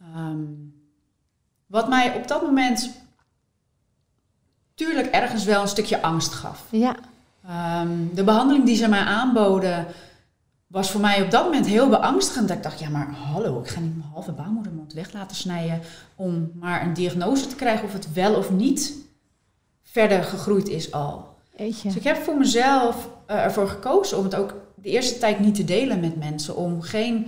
[0.00, 0.44] Ehm,
[1.66, 2.90] wat mij op dat moment
[4.74, 6.66] tuurlijk ergens wel een stukje angst gaf.
[6.70, 6.96] Ja.
[7.46, 9.86] Ehm, de behandeling die ze mij aanboden
[10.66, 12.48] was voor mij op dat moment heel beangstigend.
[12.48, 15.80] Dat ik dacht, ja maar hallo, ik ga niet mijn halve baarmoedermond weg laten snijden
[16.14, 18.94] om maar een diagnose te krijgen of het wel of niet
[19.82, 21.29] verder gegroeid is al.
[21.66, 25.54] Dus ik heb voor mezelf eh, ervoor gekozen om het ook de eerste tijd niet
[25.54, 26.56] te delen met mensen.
[26.56, 27.26] Om geen,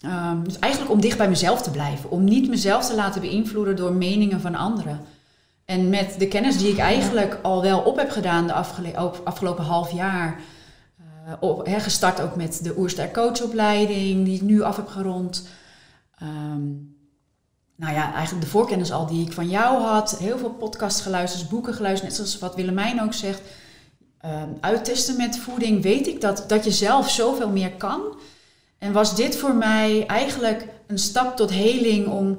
[0.00, 2.10] ehm, dus eigenlijk om dicht bij mezelf te blijven.
[2.10, 5.00] Om niet mezelf te laten beïnvloeden door meningen van anderen.
[5.64, 8.52] En met de kennis die ik eigenlijk al wel op heb gedaan de
[9.24, 10.40] afgelopen half jaar.
[11.62, 15.48] hè, gestart ook met de Oerster coachopleiding die ik nu af heb gerond.
[16.18, 16.60] Ehm,
[17.78, 20.18] nou ja, eigenlijk de voorkennis al die ik van jou had.
[20.18, 22.08] Heel veel podcasts geluisterd, boeken geluisterd.
[22.08, 23.40] Net zoals wat Willemijn ook zegt.
[24.20, 28.00] Ehm, uittesten met voeding weet ik dat, dat je zelf zoveel meer kan.
[28.78, 32.38] En was dit voor mij eigenlijk een stap tot heling om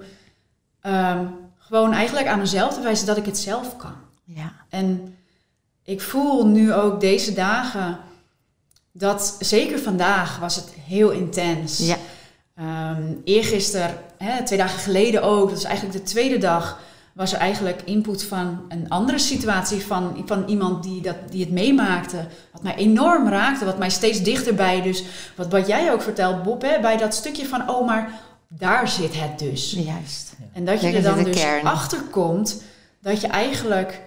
[0.81, 1.25] ehm,
[1.57, 3.95] gewoon eigenlijk aan mezelf te wijzen dat ik het zelf kan.
[4.23, 4.53] Ja.
[4.69, 5.17] En
[5.83, 7.99] ik voel nu ook deze dagen
[8.91, 11.77] dat, zeker vandaag was het heel intens.
[11.77, 11.97] Ja.
[12.55, 16.79] Ehm eergisteren, hè, twee dagen geleden ook, dat is eigenlijk de tweede dag
[17.13, 21.51] was er eigenlijk input van een andere situatie van, van iemand die, dat, die het
[21.51, 22.27] meemaakte.
[22.51, 24.81] Wat mij enorm raakte, wat mij steeds dichterbij.
[24.81, 25.03] Dus
[25.35, 29.19] wat, wat jij ook vertelt, Bob, hè, bij dat stukje van, oh, maar daar zit
[29.19, 29.71] het dus.
[29.71, 30.35] Juist.
[30.53, 32.63] En dat je er dan dus achter komt
[33.01, 34.01] dat je eigenlijk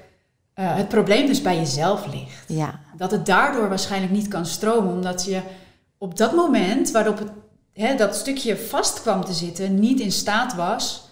[0.55, 2.45] uh, het probleem dus bij jezelf ligt.
[2.47, 2.81] Ja.
[2.97, 5.41] Dat het daardoor waarschijnlijk niet kan stromen, omdat je
[5.99, 7.29] op dat moment waarop het,
[7.73, 11.09] hè, dat stukje vast kwam te zitten, niet in staat was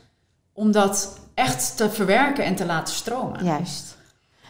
[0.53, 3.45] om dat echt te verwerken en te laten stromen.
[3.45, 3.97] Juist.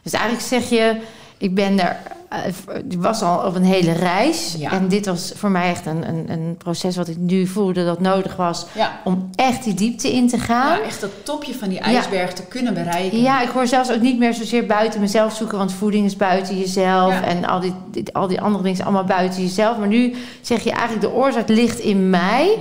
[0.03, 1.01] Dus eigenlijk zeg je,
[1.40, 1.96] ik ben er,
[2.33, 4.57] uh, was al op een hele reis.
[4.61, 8.00] En dit was voor mij echt een, een, een, proces wat ik nu voelde dat
[8.00, 8.66] nodig was
[9.05, 10.79] om echt die diepte in te gaan.
[10.79, 13.20] Ja, echt dat topje van die ijsberg te kunnen bereiken.
[13.20, 16.59] Ja, ik hoor zelfs ook niet meer zozeer buiten mezelf zoeken, want voeding is buiten
[16.59, 17.74] jezelf en al die,
[18.12, 19.79] al die andere dingen zijn allemaal buiten jezelf.
[19.79, 22.57] Maar nu zeg je eigenlijk de oorzaak ligt in mij.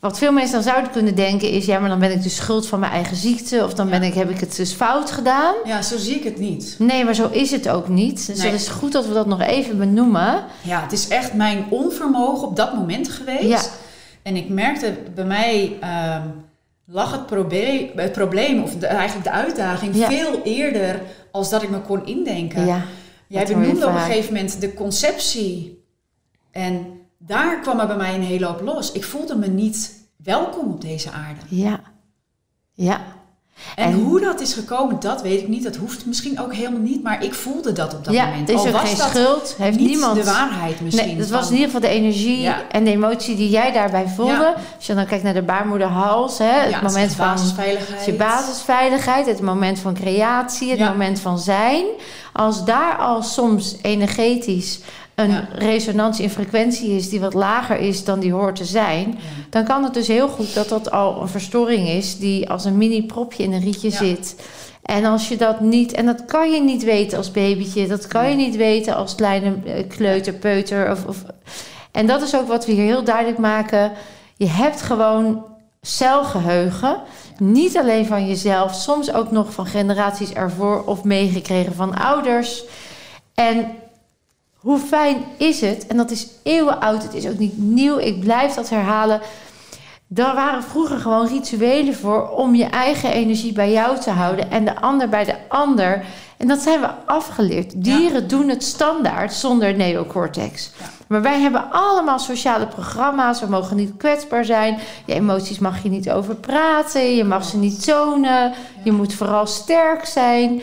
[0.00, 1.64] Wat veel mensen dan zouden kunnen denken is...
[1.64, 3.64] ja, maar dan ben ik de schuld van mijn eigen ziekte...
[3.64, 5.54] of dan ben ik, heb ik het dus fout gedaan.
[5.64, 6.76] Ja, zo zie ik het niet.
[6.78, 8.26] Nee, maar zo is het ook niet.
[8.26, 8.50] Dus nee.
[8.50, 10.44] het is goed dat we dat nog even benoemen.
[10.62, 13.48] Ja, het is echt mijn onvermogen op dat moment geweest.
[13.48, 13.60] Ja.
[14.22, 15.78] En ik merkte bij mij...
[15.82, 16.16] Uh,
[16.86, 19.96] lag het probleem, het probleem of eigenlijk de uitdaging...
[19.96, 22.66] veel eerder als dat ik me kon indenken.
[22.66, 22.82] Ja,
[23.26, 25.84] Jij benoemde op een gegeven moment de conceptie...
[26.50, 28.92] en daar kwam er bij mij een hele hoop los.
[28.92, 31.40] Ik voelde me niet welkom op deze aarde.
[31.48, 31.80] Ja.
[32.72, 33.00] Ja.
[33.74, 35.62] En, hoe dat is gekomen, dat weet ik niet.
[35.62, 37.02] Dat hoeft misschien ook helemaal niet.
[37.02, 38.48] Maar ik voelde dat op dat ja, moment.
[38.48, 39.54] Is Al was geen schuld.
[39.58, 40.14] Heeft niet niemand.
[40.16, 41.06] de waarheid misschien.
[41.06, 44.54] Nee, dat was in ieder geval de energie en de emotie die jij daarbij voelde.
[44.76, 46.38] Als je dan kijkt naar de baarmoederhals.
[46.38, 48.04] Hè, het moment van basisveiligheid.
[48.04, 49.26] je basisveiligheid.
[49.26, 50.70] Het moment van creatie.
[50.70, 51.84] Het moment van zijn.
[52.32, 54.80] Als daar al soms energetisch
[55.20, 59.18] een resonantie in frequentie is die wat lager is dan die hoort te zijn,
[59.50, 62.78] dan kan het dus heel goed dat dat al een verstoring is die als een
[62.78, 64.36] mini propje in een rietje zit.
[64.82, 68.30] En als je dat niet, en dat kan je niet weten als babytje, dat kan
[68.30, 70.90] je niet weten als kleine eh, kleuter, peuter.
[70.90, 71.24] Of, of,
[71.90, 73.92] en dat is ook wat we hier heel duidelijk maken.
[74.36, 75.44] Je hebt gewoon
[75.80, 76.96] celgeheugen.
[77.38, 82.64] Niet alleen van jezelf, soms ook nog van generaties ervoor of meegekregen van ouders.
[83.34, 83.70] En
[84.60, 85.86] hoe fijn is het?
[85.86, 87.98] En dat is eeuwen oud, het is ook niet nieuw.
[87.98, 89.20] Ik blijf dat herhalen.
[90.06, 94.64] Daar waren vroeger gewoon rituelen voor om je eigen energie bij jou te houden en
[94.64, 96.04] de ander bij de ander.
[96.36, 97.84] En dat zijn we afgeleerd.
[97.84, 100.70] Dieren doen het standaard zonder neocortex.
[101.08, 103.40] Maar wij hebben allemaal sociale programma's.
[103.40, 104.78] We mogen niet kwetsbaar zijn.
[105.06, 107.16] Je emoties mag je niet over praten.
[107.16, 108.52] Je mag ze niet tonen.
[108.84, 110.62] Je moet vooral sterk zijn.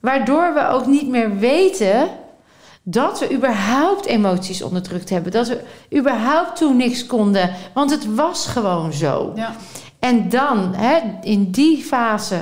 [0.00, 2.08] Waardoor we ook niet meer weten
[2.90, 5.32] dat we überhaupt emoties onderdrukt hebben.
[5.32, 5.60] Dat we
[5.96, 7.50] überhaupt toen niks konden.
[7.74, 9.32] Want het was gewoon zo.
[9.34, 9.54] Ja.
[9.98, 12.36] En dan, hè, in die fase,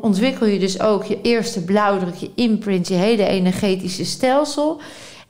[0.00, 4.80] ontwikkel je dus ook je eerste blauwdruk, je imprint, je hele energetische stelsel.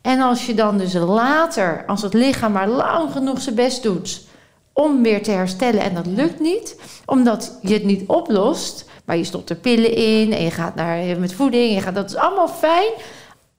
[0.03, 4.27] En als je dan dus later, als het lichaam maar lang genoeg zijn best doet
[4.73, 9.25] om weer te herstellen en dat lukt niet, omdat je het niet oplost, maar je
[9.25, 12.49] stopt er pillen in en je gaat naar met voeding, je gaat, dat is allemaal
[12.49, 12.92] fijn.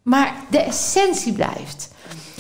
[0.02, 1.92] Maar de essentie blijft.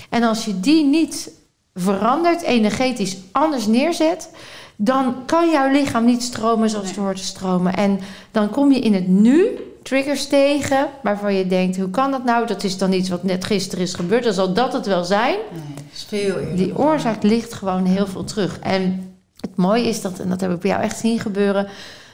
[0.09, 1.31] En als je die niet
[1.73, 4.29] verandert, energetisch anders neerzet,
[4.75, 7.75] dan kan jouw lichaam niet stromen zoals het hoort te stromen.
[7.75, 7.99] En
[8.31, 9.47] dan kom je in het nu
[9.83, 12.47] triggers tegen waarvan je denkt: hoe kan dat nou?
[12.47, 14.23] Dat is dan iets wat net gisteren is gebeurd.
[14.23, 15.35] Dan zal dat het wel zijn.
[15.51, 16.55] Nee.
[16.55, 18.59] Die oorzaak ligt gewoon heel veel terug.
[18.59, 21.67] En het mooie is dat, en dat heb ik bij jou echt zien gebeuren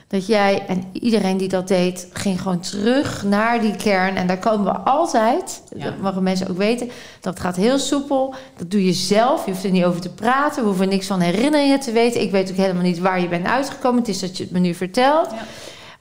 [0.08, 4.16] dat jij en iedereen die dat deed, ging gewoon terug naar die kern.
[4.16, 6.90] En daar komen we altijd, dat mogen mensen ook weten,
[7.20, 8.34] dat gaat heel soepel.
[8.56, 11.20] Dat doe je zelf, je hoeft er niet over te praten, we hoeven niks van
[11.20, 12.20] herinneringen te weten.
[12.20, 14.58] Ik weet ook helemaal niet waar je bent uitgekomen, het is dat je het me
[14.58, 15.30] nu vertelt.
[15.30, 15.44] Ja.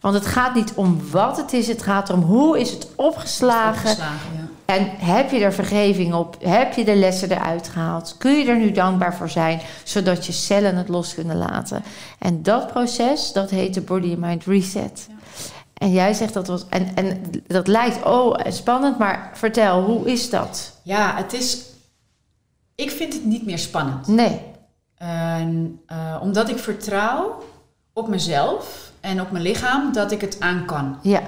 [0.05, 3.89] Want het gaat niet om wat het is, het gaat om hoe is het opgeslagen.
[3.89, 4.73] opgeslagen ja.
[4.73, 6.37] En heb je er vergeving op?
[6.39, 8.15] Heb je de lessen eruit gehaald?
[8.17, 11.83] Kun je er nu dankbaar voor zijn, zodat je cellen het los kunnen laten?
[12.19, 15.07] En dat proces, dat heet de Body Mind Reset.
[15.09, 15.15] Ja.
[15.73, 16.65] En jij zegt dat was.
[16.69, 20.79] En, en dat lijkt oh spannend, maar vertel, hoe is dat?
[20.81, 21.61] Ja, het is.
[22.75, 24.07] Ik vind het niet meer spannend.
[24.07, 24.41] Nee.
[25.01, 27.43] Uh, omdat ik vertrouw
[27.93, 30.97] op mezelf en op mijn lichaam dat ik het aan kan.
[31.01, 31.21] Ja.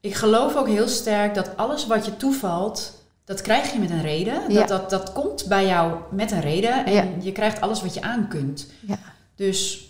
[0.00, 4.02] Ik geloof ook heel sterk dat alles wat je toevalt, dat krijg je met een
[4.02, 4.54] reden.
[4.54, 8.02] Dat, dat, dat komt bij jou met een reden en je krijgt alles wat je
[8.02, 8.66] aan kunt.
[8.80, 8.98] Ja.
[9.34, 9.88] Dus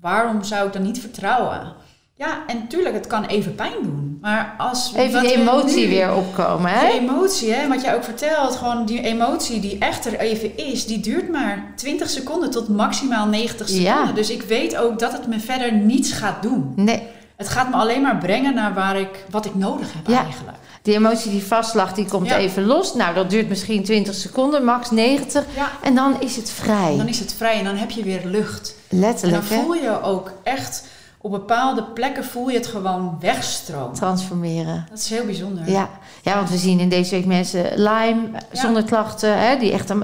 [0.00, 1.74] waarom zou ik dan niet vertrouwen?
[2.18, 4.18] Ja, en natuurlijk, het kan even pijn doen.
[4.20, 4.92] Maar als...
[4.94, 6.90] Even die emotie weer opkomen, hè?
[6.90, 7.68] Die emotie, hè?
[7.68, 8.56] Wat jij ook vertelt.
[8.56, 13.26] Gewoon die emotie die echt er even is, die duurt maar 20 seconden tot maximaal
[13.26, 14.14] 90 seconden.
[14.14, 16.72] Dus ik weet ook dat het me verder niets gaat doen.
[16.76, 17.02] Nee.
[17.36, 20.24] het gaat me alleen maar brengen naar waar ik, wat ik nodig heb Ja.
[20.24, 20.56] eigenlijk.
[20.82, 22.36] Die emotie die vastlag, die komt Ja.
[22.36, 22.94] even los.
[22.94, 25.44] Nou, dat duurt misschien 20 seconden, max 90.
[25.56, 25.68] Ja.
[25.82, 26.96] En dan is het vrij.
[26.96, 28.68] Dan is het vrij en dan heb je weer lucht.
[28.88, 30.84] En dan Letterlijk, voel je ook echt,
[31.26, 33.94] op bepaalde plekken voel je het gewoon wegstromen.
[33.94, 34.86] Transformeren.
[34.90, 35.70] Dat is heel bijzonder.
[35.70, 35.88] Ja.
[36.22, 38.40] ja, want we zien in deze week mensen Lyme Ja.
[38.52, 39.96] zonder klachten, hè, die echt eh,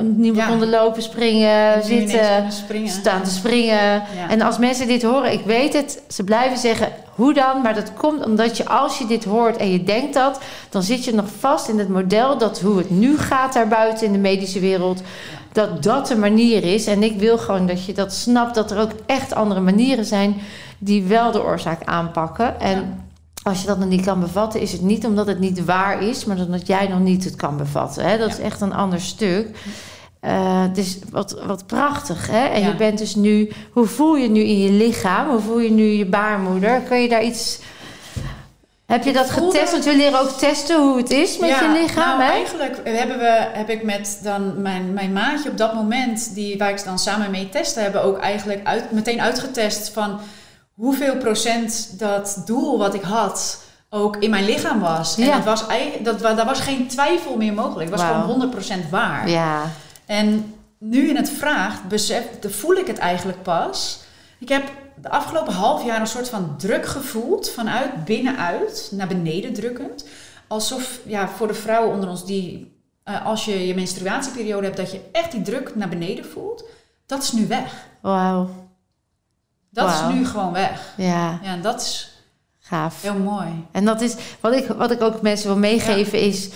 [0.00, 2.88] niet meer konden lopen, springen, zitten, springen.
[2.90, 4.02] staan te springen.
[4.28, 7.92] En als mensen dit horen, ik weet het, ze blijven zeggen hoe dan, maar dat
[7.92, 11.26] komt omdat je als je dit hoort en je denkt dat, dan zit je nog
[11.38, 15.02] vast in het model dat hoe het nu gaat daarbuiten in de medische wereld,
[15.52, 16.86] dat dat de manier is.
[16.86, 20.36] En ik wil gewoon dat je dat snapt, dat er ook echt andere manieren zijn
[20.78, 22.60] die wel de oorzaak aanpakken.
[22.60, 23.04] En
[23.42, 26.24] als je dat nog niet kan bevatten, is het niet omdat het niet waar is,
[26.24, 28.04] maar omdat jij nog niet het kan bevatten.
[28.04, 28.18] Hè?
[28.18, 28.34] Dat Ja.
[28.36, 29.48] is echt een ander stuk.
[30.22, 32.44] Eh, dus wat, wat prachtig, hè?
[32.46, 32.66] En Ja.
[32.66, 33.52] je bent dus nu...
[33.72, 35.28] Hoe voel je nu in je lichaam?
[35.28, 36.80] Hoe voel je nu je baarmoeder?
[36.80, 37.58] Kun je daar iets...
[38.86, 39.72] Heb je dat getest?
[39.72, 42.30] Want we leren ook testen hoe het is met je lichaam, nou, hè?
[42.30, 46.70] eigenlijk hebben we, heb ik met dan mijn, mijn maatje op dat moment, die, waar
[46.70, 50.20] ik dan samen mee testte, hebben ook eigenlijk uit, meteen uitgetest van
[50.74, 55.16] hoeveel procent dat doel wat ik had ook in mijn lichaam was.
[55.16, 55.34] En Ja.
[55.36, 55.64] het was,
[56.02, 57.90] dat, daar was geen twijfel meer mogelijk.
[57.90, 58.52] Het was gewoon
[58.86, 59.28] 100% waar.
[59.28, 59.70] Ja,
[60.12, 64.00] En nu je het vraagt, besef, voel ik het eigenlijk pas.
[64.38, 69.52] Ik heb de afgelopen half jaar een soort van druk gevoeld, vanuit binnenuit, naar beneden
[69.52, 70.06] drukkend.
[70.46, 74.92] Alsof, ja, voor de vrouwen onder ons die, eh, als je je menstruatieperiode hebt, dat
[74.92, 76.64] je echt die druk naar beneden voelt.
[77.06, 77.86] Dat is nu weg.
[78.00, 78.50] wauw.
[79.70, 80.94] Dat is nu gewoon weg.
[80.96, 82.22] Ja, Ja, en dat is
[82.58, 83.02] gaaf.
[83.02, 83.66] heel mooi.
[83.70, 86.48] En dat is wat ik, wat ik ook mensen wil meegeven is...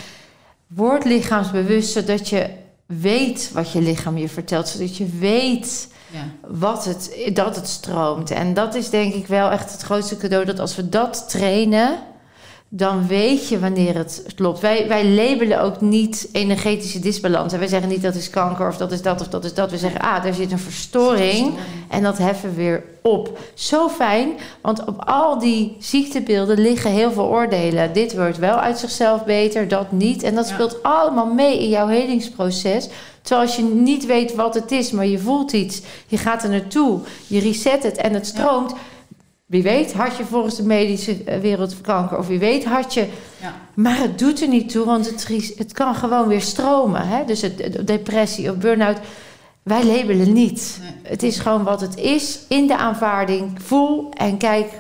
[0.66, 4.68] Word lichaamsbewust, zodat je weet wat je lichaam je vertelt.
[4.68, 6.49] Zodat je weet Ja.
[6.49, 8.31] wat het, dat het stroomt.
[8.31, 10.44] En dat is denk ik wel echt het grootste cadeau.
[10.44, 11.99] Dat als we dat trainen,
[12.68, 14.61] dan weet je wanneer het klopt.
[14.61, 17.52] Wij, wij labelen ook niet energetische disbalans.
[17.52, 19.70] En wij zeggen niet dat is kanker of dat is dat of dat is dat.
[19.70, 21.55] We zeggen, ah, daar zit een verstoring.
[21.88, 23.38] En dat heffen we weer op.
[23.55, 24.29] Zo fijn,
[24.61, 27.92] want op al die ziektebeelden liggen heel veel oordelen.
[27.92, 30.22] Dit wordt wel uit zichzelf beter, dat niet.
[30.22, 30.55] En dat Ja.
[30.55, 32.88] speelt allemaal mee in jouw helingsproces.
[33.22, 36.50] Terwijl als je niet weet wat het is, maar je voelt iets, je gaat er
[36.50, 38.74] naartoe, je reset het en het stroomt.
[39.46, 43.09] Wie weet had je volgens de medische eh, wereld kanker, of wie weet had je.
[43.40, 43.54] Ja.
[43.74, 47.09] Maar het doet er niet toe, want het, het kan gewoon weer stromen.
[47.09, 47.24] Hè?
[47.24, 48.98] Dus het, de- depressie of burn-out,
[49.62, 50.78] wij labelen niet.
[50.82, 50.90] Nee.
[51.12, 53.62] Het is gewoon wat het is in de aanvaarding.
[53.62, 54.70] Voel en kijk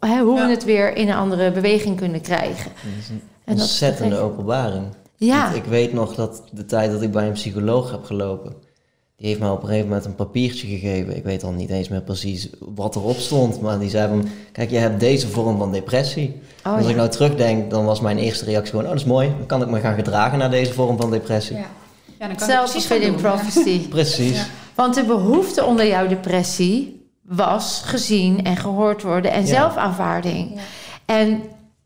[0.00, 0.44] hè, hoe Ja.
[0.46, 2.70] we het weer in een andere beweging kunnen krijgen.
[2.74, 4.84] Dat is een En ontzettende dat- openbaring.
[5.16, 8.54] Ja, Want Ik weet nog dat de tijd dat ik bij een psycholoog heb gelopen,
[9.22, 11.16] die heeft mij op een gegeven moment een papiertje gegeven.
[11.16, 14.70] Ik weet al niet eens meer precies wat erop stond, maar die zei van, kijk,
[14.70, 16.40] je hebt deze vorm van depressie.
[16.66, 19.28] oh, Als ik nou terugdenk, dan was mijn eerste reactie gewoon, oh dat is mooi,
[19.38, 21.56] dan kan ik me gaan gedragen naar deze vorm van depressie.
[21.56, 21.60] Ja.
[21.62, 21.66] Ja,
[22.18, 23.88] dan kan ik hetzelfde precies in prophecy.
[23.88, 24.36] Precies.
[24.36, 24.44] Ja.
[24.74, 29.46] Want de behoefte onder jouw depressie was gezien en gehoord worden en Ja.
[29.46, 30.50] zelfaanvaarding.
[30.54, 30.60] Ja.
[31.04, 31.42] En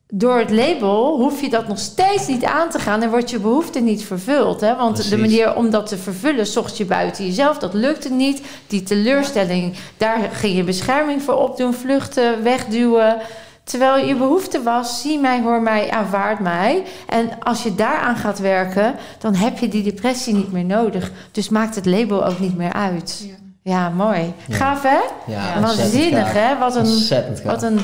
[0.09, 3.39] door het label hoef je dat nog steeds niet aan te gaan en wordt je
[3.39, 4.61] behoefte niet vervuld.
[4.61, 4.77] Hè?
[4.77, 7.59] Want de manier om dat te vervullen zocht je buiten jezelf.
[7.59, 8.43] Dat lukte niet.
[8.67, 11.75] Die teleurstelling, daar ging je bescherming voor opdoen.
[11.75, 13.17] Vluchten, wegduwen.
[13.65, 16.83] Terwijl je behoefte was, zie mij, hoor mij, aanvaard mij.
[17.09, 21.11] En als je daaraan gaat werken, dan heb je die depressie niet meer nodig.
[21.33, 23.25] Dus maakt het label ook niet meer uit.
[23.29, 23.35] Ja.
[23.63, 24.33] Ja, mooi.
[24.47, 24.57] Ja.
[24.57, 24.99] Gaaf hè?
[25.27, 26.59] Ja, Waanzinnig hè?
[26.59, 27.09] Wat een,
[27.45, 27.79] wat een,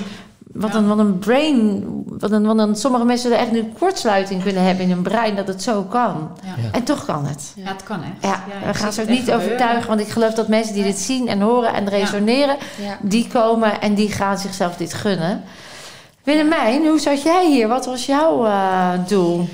[0.52, 0.78] wat Ja.
[0.78, 1.84] een, wat een brain.
[2.06, 5.36] Wat een, wat een, sommige mensen zullen echt nu kortsluiting kunnen hebben in hun brein
[5.36, 6.30] dat het zo kan.
[6.44, 6.62] Ja.
[6.62, 6.70] Ja.
[6.72, 7.52] En toch kan het.
[7.56, 8.12] Ja, het kan echt.
[8.20, 10.98] Ja, ik we gaan ze ook niet overtuigen, want ik geloof dat mensen die dit
[10.98, 12.98] zien en horen en resoneren, Ja.
[13.00, 15.42] die komen en die gaan zichzelf dit gunnen.
[16.24, 17.68] Willemijn, hoe zat jij hier?
[17.68, 19.48] Wat was jouw eh, doel?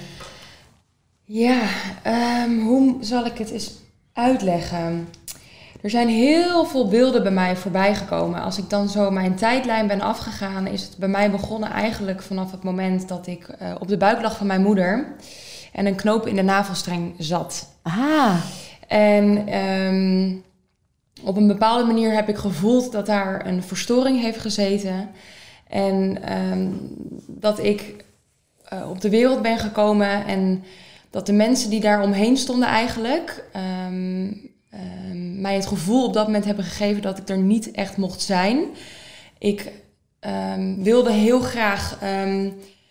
[1.24, 1.58] Ja,
[2.02, 3.70] ehm, hoe zal ik het eens
[4.12, 5.08] uitleggen?
[5.80, 8.42] Er zijn heel veel beelden bij mij voorbij gekomen.
[8.42, 12.50] Als ik dan zo mijn tijdlijn ben afgegaan, is het bij mij begonnen eigenlijk vanaf
[12.50, 15.06] het moment dat ik eh, op de buik lag van mijn moeder
[15.72, 17.68] en een knoop in de navelstreng zat.
[17.82, 18.34] Ah,
[18.86, 20.34] En ehm,
[21.22, 25.10] op een bepaalde manier heb ik gevoeld dat daar een verstoring heeft gezeten.
[25.68, 26.68] En ehm,
[27.26, 28.04] dat ik
[28.64, 30.64] eh, op de wereld ben gekomen en
[31.10, 34.32] dat de mensen die daar omheen stonden eigenlijk ehm,
[34.70, 38.20] ehm, mij het gevoel op dat moment hebben gegeven dat ik er niet echt mocht
[38.20, 38.64] zijn.
[39.38, 39.72] Ik
[40.20, 42.50] ehm, wilde heel graag ehm,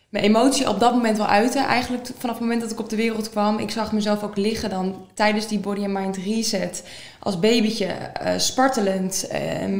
[0.09, 1.65] mijn emotie op dat moment wel uiten.
[1.65, 3.59] Eigenlijk vanaf het moment dat ik op de wereld kwam.
[3.59, 6.83] Ik zag mezelf ook liggen dan tijdens die body and mind reset.
[7.19, 9.29] Als babytje, uh, spartelend,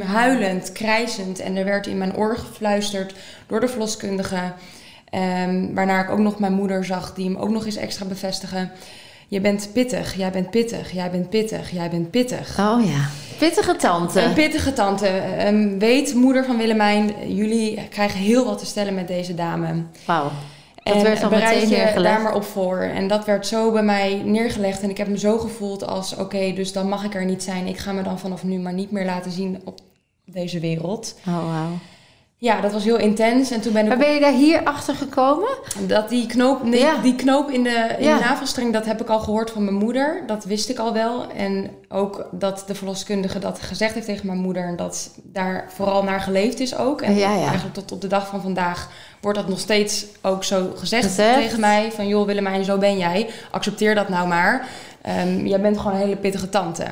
[0.04, 1.40] huilend, krijzend.
[1.40, 3.14] En er werd in mijn oor gefluisterd
[3.46, 4.52] door de verloskundige.
[5.74, 8.70] Waarna ik ook nog mijn moeder zag, die hem ook nog eens extra bevestigen.
[9.30, 12.58] Je bent pittig, jij bent pittig, jij bent pittig, jij bent pittig.
[12.58, 14.20] Oh ja, pittige tante.
[14.20, 15.22] Een pittige tante.
[15.46, 19.82] Um, weet, moeder van Willemijn, jullie krijgen heel wat te stellen met deze dame.
[20.06, 20.30] Wauw.
[20.82, 22.78] Dat en werd dan bereid je daar maar op voor.
[22.78, 24.82] En dat werd zo bij mij neergelegd.
[24.82, 27.66] En ik heb me zo gevoeld als, oké, dus dan mag ik er niet zijn.
[27.66, 29.78] Ik ga me dan vanaf nu maar niet meer laten zien op
[30.24, 31.18] deze wereld.
[31.26, 31.78] Oh, wauw.
[32.40, 33.50] Ja, dat was heel intens.
[33.50, 33.88] En toen ben ik.
[33.88, 35.48] Maar ben je daar hier achter gekomen?
[35.86, 39.20] Dat die knoop, nee, die knoop in, de, in de navelstreng, dat heb ik al
[39.20, 40.22] gehoord van mijn moeder.
[40.26, 41.30] Dat wist ik al wel.
[41.30, 44.64] En ook dat de verloskundige dat gezegd heeft tegen mijn moeder.
[44.64, 47.02] En dat daar vooral naar geleefd is ook.
[47.02, 51.14] En eigenlijk tot op de dag van vandaag wordt dat nog steeds ook zo gezegd,
[51.14, 51.92] tegen mij.
[51.92, 53.30] Van joh Willemijn, zo ben jij.
[53.50, 54.68] Accepteer dat nou maar.
[55.26, 56.84] Um, jij bent gewoon een hele pittige tante.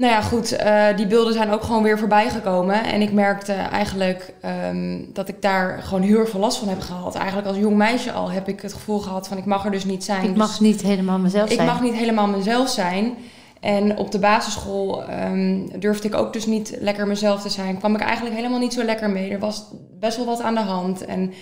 [0.00, 2.84] Nou ja, goed, uh, die beelden zijn ook gewoon weer voorbij gekomen.
[2.84, 4.32] En ik merkte eigenlijk
[4.70, 7.14] um, dat ik daar gewoon heel erg veel last van heb gehad.
[7.14, 9.84] Eigenlijk als jong meisje al heb ik het gevoel gehad van ik mag er dus
[9.84, 10.24] niet zijn.
[10.24, 11.60] Ik mag dus niet helemaal mezelf zijn.
[11.60, 13.14] Ik mag niet helemaal mezelf zijn.
[13.60, 17.78] En op de basisschool um, durfde ik ook dus niet lekker mezelf te zijn.
[17.78, 19.30] Kwam ik eigenlijk helemaal niet zo lekker mee.
[19.30, 19.64] Er was
[19.98, 21.04] best wel wat aan de hand.
[21.04, 21.32] En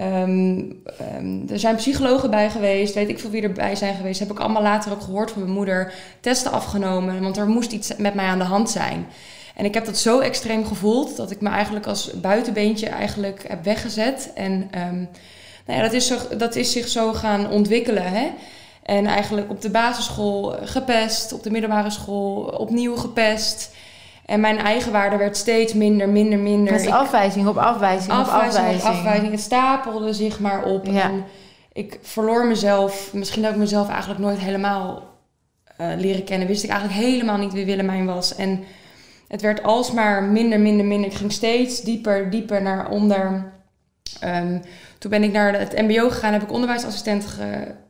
[0.00, 0.82] Um,
[1.16, 4.20] um, er zijn psychologen bij geweest, weet ik veel wie erbij zijn geweest.
[4.20, 5.92] Heb ik allemaal later ook gehoord van mijn moeder.
[6.20, 9.06] Testen afgenomen, want er moest iets met mij aan de hand zijn.
[9.54, 13.64] En ik heb dat zo extreem gevoeld dat ik me eigenlijk als buitenbeentje eigenlijk heb
[13.64, 14.30] weggezet.
[14.34, 15.08] En um,
[15.66, 18.12] nou ja, dat, is zo, dat is zich zo gaan ontwikkelen.
[18.12, 18.30] Hè?
[18.82, 23.74] En eigenlijk op de basisschool gepest, op de middelbare school opnieuw gepest.
[24.24, 26.72] En mijn eigenwaarde werd steeds minder, minder, minder.
[26.72, 28.82] Met afwijzing op afwijzing, afwijzing op afwijzing.
[28.82, 29.30] afwijzing.
[29.30, 30.86] Het stapelde zich maar op.
[30.86, 31.02] Ja.
[31.02, 31.24] En
[31.72, 33.10] ik verloor mezelf.
[33.12, 35.02] Misschien dat ik mezelf eigenlijk nooit helemaal
[35.80, 36.48] uh, leren kennen.
[36.48, 38.34] Wist ik eigenlijk helemaal niet wie Willemijn was.
[38.34, 38.64] En
[39.28, 41.10] het werd alsmaar minder, minder, minder.
[41.10, 43.52] Ik ging steeds dieper, dieper naar onder.
[44.24, 44.62] Um,
[44.98, 47.26] toen ben ik naar het mbo gegaan, heb ik onderwijsassistent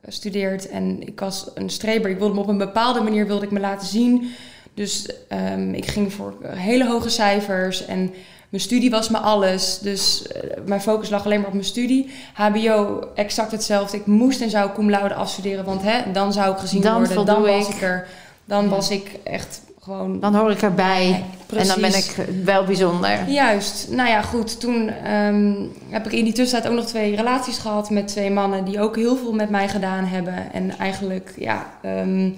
[0.04, 0.68] gestudeerd.
[0.68, 2.10] En ik was een streber.
[2.10, 4.34] Ik wilde me op een bepaalde manier wilde ik me laten zien
[4.74, 5.08] dus
[5.52, 8.14] um, ik ging voor hele hoge cijfers en
[8.54, 9.78] mijn studie was me alles.
[9.78, 12.10] Dus uh, mijn focus lag alleen maar op mijn studie.
[12.34, 13.96] HBO, exact hetzelfde.
[13.96, 17.26] Ik moest en zou cum laude afstuderen, want hè, dan zou ik gezien dan worden.
[17.26, 17.74] Dan was ik.
[17.74, 18.08] ik er.
[18.44, 18.70] Dan ja.
[18.70, 20.20] was ik echt gewoon...
[20.20, 21.24] Dan hoor ik erbij.
[21.46, 21.74] Precies.
[21.74, 23.28] En dan ben ik wel bijzonder.
[23.28, 23.88] Juist.
[23.90, 24.60] Nou ja, goed.
[24.60, 28.64] Toen um, heb ik in die tussentijd ook nog twee relaties gehad met twee mannen...
[28.64, 30.52] die ook heel veel met mij gedaan hebben.
[30.52, 31.66] En eigenlijk, ja...
[31.84, 32.32] Um, uh,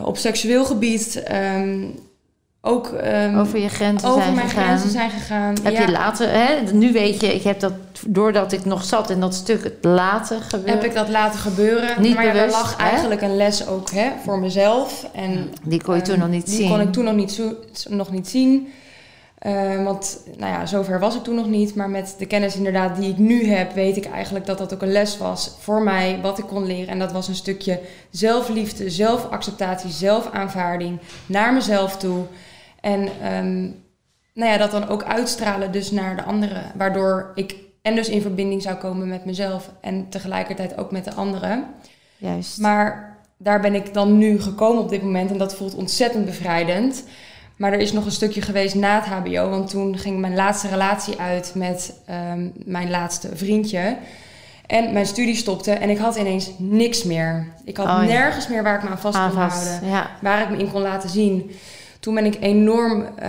[0.00, 1.98] op seksueel gebied um,
[2.64, 4.64] ook um, over je grenzen over zijn mijn gegaan.
[4.64, 5.56] grenzen zijn gegaan.
[5.62, 5.80] Heb ja.
[5.80, 7.72] je later, hè, nu weet je, ik heb dat
[8.06, 10.74] doordat ik nog zat in dat stuk het later gebeuren.
[10.74, 12.02] Heb ik dat laten gebeuren?
[12.02, 12.88] Niet maar bewust, er lag hè?
[12.88, 15.06] eigenlijk een les ook hè, voor mezelf.
[15.12, 16.68] En, die kon je toen um, nog niet die zien.
[16.68, 17.54] kon ik toen nog niet, zo,
[17.88, 18.72] nog niet zien.
[19.46, 21.74] Uh, want nou ja, zover was ik toen nog niet.
[21.74, 24.82] Maar met de kennis inderdaad die ik nu heb, weet ik eigenlijk dat dat ook
[24.82, 26.88] een les was voor mij, wat ik kon leren.
[26.88, 32.24] En dat was een stukje zelfliefde, zelfacceptatie, zelfaanvaarding naar mezelf toe.
[32.80, 33.00] En
[33.34, 33.82] um,
[34.34, 36.72] nou ja, dat dan ook uitstralen dus naar de anderen.
[36.76, 41.14] Waardoor ik en dus in verbinding zou komen met mezelf en tegelijkertijd ook met de
[41.14, 41.64] anderen.
[42.16, 42.58] Juist.
[42.58, 47.04] Maar daar ben ik dan nu gekomen op dit moment en dat voelt ontzettend bevrijdend.
[47.56, 49.50] Maar er is nog een stukje geweest na het HBO.
[49.50, 51.94] Want toen ging mijn laatste relatie uit met
[52.32, 53.96] um, mijn laatste vriendje.
[54.66, 57.46] En mijn studie stopte en ik had ineens niks meer.
[57.64, 58.02] Ik had Oh, ja.
[58.02, 59.88] nergens meer waar ik me aan vast kon vast, houden.
[59.88, 60.10] ja.
[60.20, 61.50] Waar ik me in kon laten zien.
[62.02, 63.28] Toen ben ik enorm uh,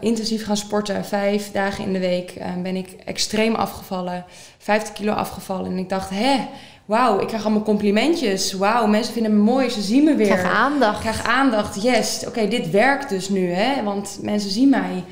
[0.00, 1.04] intensief gaan sporten.
[1.04, 4.24] Vijf dagen in de week uh, ben ik extreem afgevallen.
[4.58, 5.70] 50 kilo afgevallen.
[5.70, 6.46] En ik dacht, hè,
[6.84, 8.52] wauw, ik krijg allemaal complimentjes.
[8.52, 10.26] Wauw, mensen vinden me mooi, ze zien me weer.
[10.26, 10.94] Krijg aandacht.
[10.94, 12.24] Ik krijg aandacht, yes.
[12.26, 13.82] Oké, dit werkt dus nu, hè.
[13.82, 15.04] Want mensen zien mij.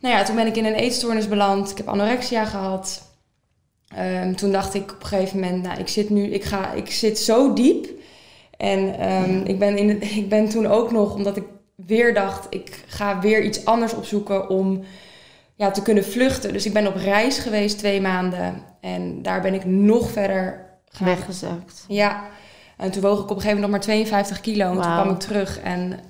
[0.00, 1.70] Nou ja, toen ben ik in een eetstoornis beland.
[1.70, 3.02] Ik heb anorexia gehad.
[3.98, 6.90] Um, toen dacht ik op een gegeven moment, nou, ik zit nu, ik ga, ik
[6.90, 7.88] zit zo diep.
[8.56, 12.84] En um, ik, ben in, ik ben toen ook nog, omdat ik weer dacht, ik
[12.86, 14.84] ga weer iets anders opzoeken om
[15.54, 16.52] ja, te kunnen vluchten.
[16.52, 18.62] Dus ik ben op reis geweest twee maanden.
[18.80, 21.06] En daar ben ik nog verder gaan.
[21.06, 21.84] Weggezakt.
[21.88, 22.24] Ja.
[22.76, 24.70] En toen woog ik op een gegeven moment nog maar 52 kilo.
[24.70, 25.60] En toen kwam ik terug.
[25.60, 26.00] En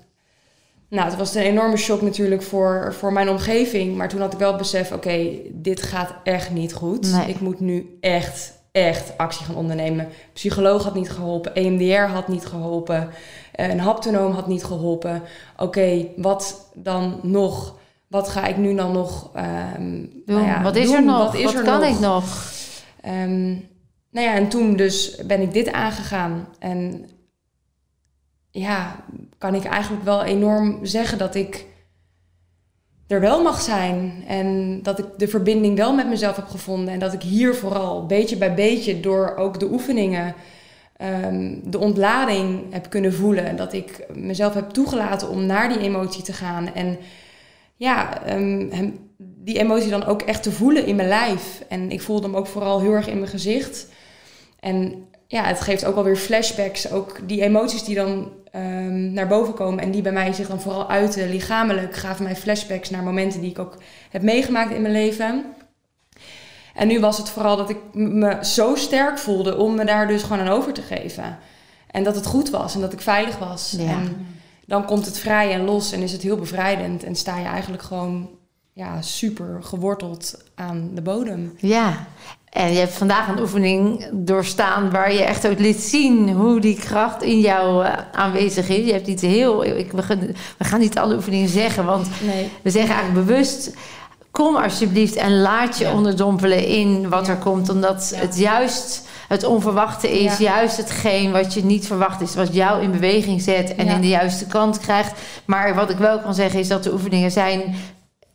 [0.89, 3.97] nou, het was een enorme shock natuurlijk voor, voor mijn omgeving.
[3.97, 7.13] Maar toen had ik wel het besef, oké, dit gaat echt niet goed.
[7.13, 7.29] Nee.
[7.29, 10.09] Ik moet nu echt, echt actie gaan ondernemen.
[10.33, 11.55] Psycholoog had niet geholpen.
[11.55, 13.11] EMDR had niet geholpen.
[13.53, 15.23] Een haptonoom had niet geholpen.
[15.57, 17.75] Oké, wat dan nog?
[18.15, 20.23] wat ga ik nu dan nog ehm, Doen.
[20.25, 20.95] nou ja, wat is doen?
[20.95, 21.19] er nog?
[21.19, 21.89] Wat, is Wat er kan nog?
[21.89, 22.53] ik nog?
[23.01, 23.49] Ehm,
[24.11, 26.49] nou ja, en toen dus ben ik dit aangegaan.
[26.59, 27.09] En
[28.51, 28.97] ja,
[29.39, 31.67] kan ik eigenlijk wel enorm zeggen dat ik
[33.07, 34.25] er wel mag zijn.
[34.27, 36.95] En dat ik de verbinding wel met mezelf heb gevonden.
[36.95, 40.35] En dat ik hier vooral beetje bij beetje door ook de oefeningen
[40.97, 43.45] ehm, de ontlading heb kunnen voelen.
[43.45, 46.75] En dat ik mezelf heb toegelaten om naar die emotie te gaan.
[46.75, 46.99] En
[47.77, 51.65] ja, ehm, hem, die emotie dan ook echt te voelen in mijn lijf.
[51.69, 53.87] En ik voelde hem ook vooral heel erg in mijn gezicht.
[54.61, 56.91] En ja, het geeft ook alweer flashbacks.
[56.91, 60.61] Ook die emoties die dan ehm, naar boven komen en die bij mij zich dan
[60.61, 63.77] vooral uiten lichamelijk, gaven mij flashbacks naar momenten die ik ook
[64.11, 65.45] heb meegemaakt in mijn leven.
[66.75, 70.23] En nu was het vooral dat ik me zo sterk voelde om me daar dus
[70.23, 71.39] gewoon aan over te geven.
[71.91, 73.75] En dat het goed was en dat ik veilig was.
[73.79, 73.91] Ja.
[73.91, 74.27] En
[74.67, 77.03] dan komt het vrij en los en is het heel bevrijdend.
[77.03, 78.31] En sta je eigenlijk gewoon
[78.73, 81.55] ja, super geworteld aan de bodem.
[81.57, 82.07] Ja,
[82.55, 86.79] en je hebt vandaag een oefening doorstaan waar je echt ook liet zien hoe die
[86.79, 88.87] kracht in jou eh, aanwezig is.
[88.87, 89.65] Je hebt iets heel.
[89.65, 90.19] Ik, we, gaan,
[90.59, 92.51] we gaan niet alle oefeningen zeggen, want Nee.
[92.63, 93.75] we zeggen eigenlijk bewust.
[94.31, 95.93] Kom alsjeblieft en laat je Ja.
[95.93, 97.33] onderdompelen in wat Ja.
[97.33, 97.69] er komt.
[97.69, 98.21] Omdat Ja.
[98.21, 100.39] het juist het onverwachte is.
[100.39, 102.35] Juist hetgeen wat je niet verwacht is.
[102.35, 105.13] Wat jou in beweging zet en in de juiste kant krijgt.
[105.45, 107.75] Maar wat ik wel kan zeggen is dat de oefeningen zijn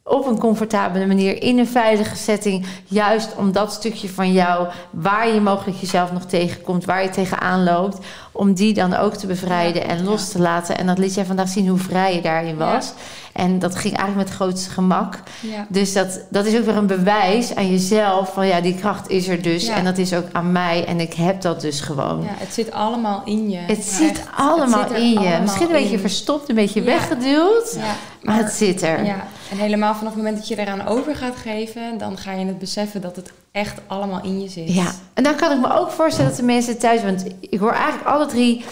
[0.10, 2.66] op een comfortabele manier in een veilige setting.
[2.88, 7.64] Juist om dat stukje van jou, waar je mogelijk jezelf nog tegenkomt, waar je tegenaan
[7.64, 7.98] loopt,
[8.32, 10.78] om die dan ook te bevrijden en los te laten.
[10.78, 12.94] En dat liet jij vandaag zien hoe vrij je daarin was.
[13.34, 15.20] En dat ging eigenlijk met grootste gemak.
[15.40, 15.66] Ja.
[15.70, 19.28] Dus dat, dat is ook weer een bewijs aan jezelf van ja, die kracht is
[19.28, 19.66] er dus.
[19.66, 19.76] Ja.
[19.76, 22.22] En dat is ook aan mij en ik heb dat dus gewoon.
[22.24, 23.58] Ja, het zit allemaal in je.
[23.58, 24.28] Het zit echt.
[24.36, 25.18] allemaal Het zit in je.
[25.18, 26.00] allemaal Misschien een beetje in.
[26.00, 27.78] verstopt, een beetje weggeduwd.
[28.22, 29.06] Maar het zit er.
[29.06, 32.46] Ja, en helemaal vanaf het moment dat je eraan over gaat geven, dan ga je
[32.46, 34.74] het beseffen dat het echt allemaal in je zit.
[34.74, 37.04] Ja, en dan kan ik me ook voorstellen dat de mensen thuis...
[37.04, 38.66] want ik hoor eigenlijk alle drie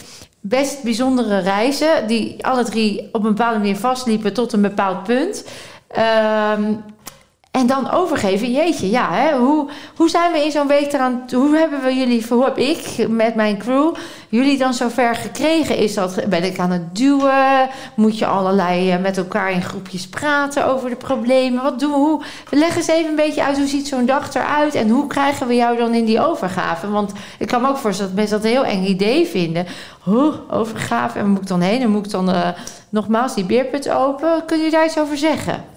[0.48, 2.08] best bijzondere reizen...
[2.08, 5.46] die alle drie op een bepaalde manier vastliepen tot een bepaald punt.
[5.88, 6.74] Ehm,
[7.58, 11.24] en dan overgeven, jeetje, ja, hè, hoe, hoe zijn we in zo'n week eraan...
[11.34, 13.96] hoe hebben we jullie, hoe heb ik met mijn crew
[14.30, 15.78] jullie dan zover gekregen?
[15.78, 17.70] Is dat, ben ik aan het duwen?
[17.96, 21.64] Moet je allerlei eh, met elkaar in groepjes praten over de problemen?
[21.64, 21.98] Wat doen we?
[21.98, 24.76] Hoe, leg eens even een beetje uit, hoe ziet zo'n dag eruit?
[24.76, 26.90] En hoe krijgen we jou dan in die overgave?
[26.90, 29.66] Want ik kan me ook voorstellen dat mensen dat een heel eng idee vinden.
[30.00, 31.82] Hoe, overgave, en moet ik dan heen?
[31.82, 32.50] En moet ik dan eh,
[32.90, 34.46] nogmaals die beerput open?
[34.46, 35.76] Kun je daar iets over zeggen?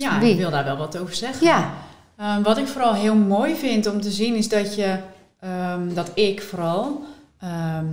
[0.00, 0.30] Ja, Wie?
[0.30, 1.46] ik wil daar wel wat over zeggen.
[1.46, 1.70] Ja,
[2.16, 4.98] Ehm, wat ik vooral heel mooi vind om te zien is dat je,
[5.40, 7.04] ehm, dat ik vooral,
[7.40, 7.84] ehm,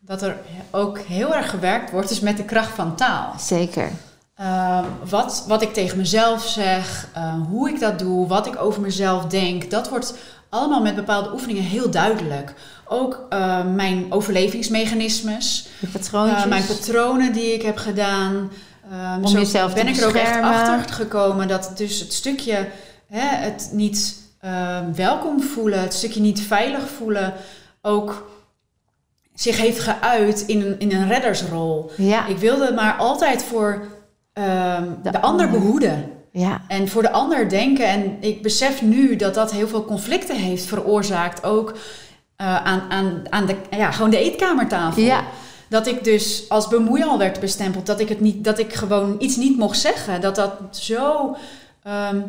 [0.00, 0.36] dat er
[0.70, 3.32] ook heel erg gewerkt wordt dus met de kracht van taal.
[3.38, 3.90] zeker.
[5.08, 9.24] Wat, wat ik tegen mezelf zeg, eh, hoe ik dat doe, wat ik over mezelf
[9.24, 10.14] denk, dat wordt
[10.48, 12.54] allemaal met bepaalde oefeningen heel duidelijk.
[12.84, 13.26] Ook
[13.74, 16.42] mijn overlevingsmechanismes, patroontjes.
[16.42, 18.50] eh, mijn patronen die ik heb gedaan.
[18.90, 22.68] Ehm, Om jezelf te ben ik er ook echt achter gekomen dat dus het stukje
[23.06, 27.32] hè, het niet ehm, welkom voelen, het stukje niet veilig voelen,
[27.82, 28.30] ook
[29.34, 31.90] zich heeft geuit in een, in een reddersrol.
[31.96, 33.82] ja, Ik wilde maar altijd voor
[34.32, 35.60] ehm, de, De ander ander.
[35.60, 36.10] behoeden.
[36.32, 37.86] ja, En voor de ander denken.
[37.86, 41.44] En ik besef nu dat dat heel veel conflicten heeft veroorzaakt.
[41.44, 41.74] Ook
[42.36, 45.02] eh, aan, aan, aan de, ja, gewoon de eetkamertafel.
[45.02, 45.22] Ja.
[45.72, 47.86] Dat ik dus als bemoeial werd bestempeld.
[47.86, 50.20] Dat ik, het niet, dat ik gewoon iets niet mocht zeggen.
[50.20, 51.36] Dat dat zo
[51.82, 52.20] ehm,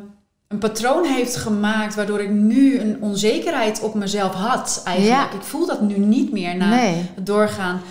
[0.48, 1.96] een patroon heeft gemaakt.
[1.96, 4.82] Waardoor ik nu een onzekerheid op mezelf had.
[4.86, 5.32] Eigenlijk.
[5.32, 5.38] Ja.
[5.38, 7.12] Ik voel dat nu niet meer na nee.
[7.16, 7.82] het doorgaan.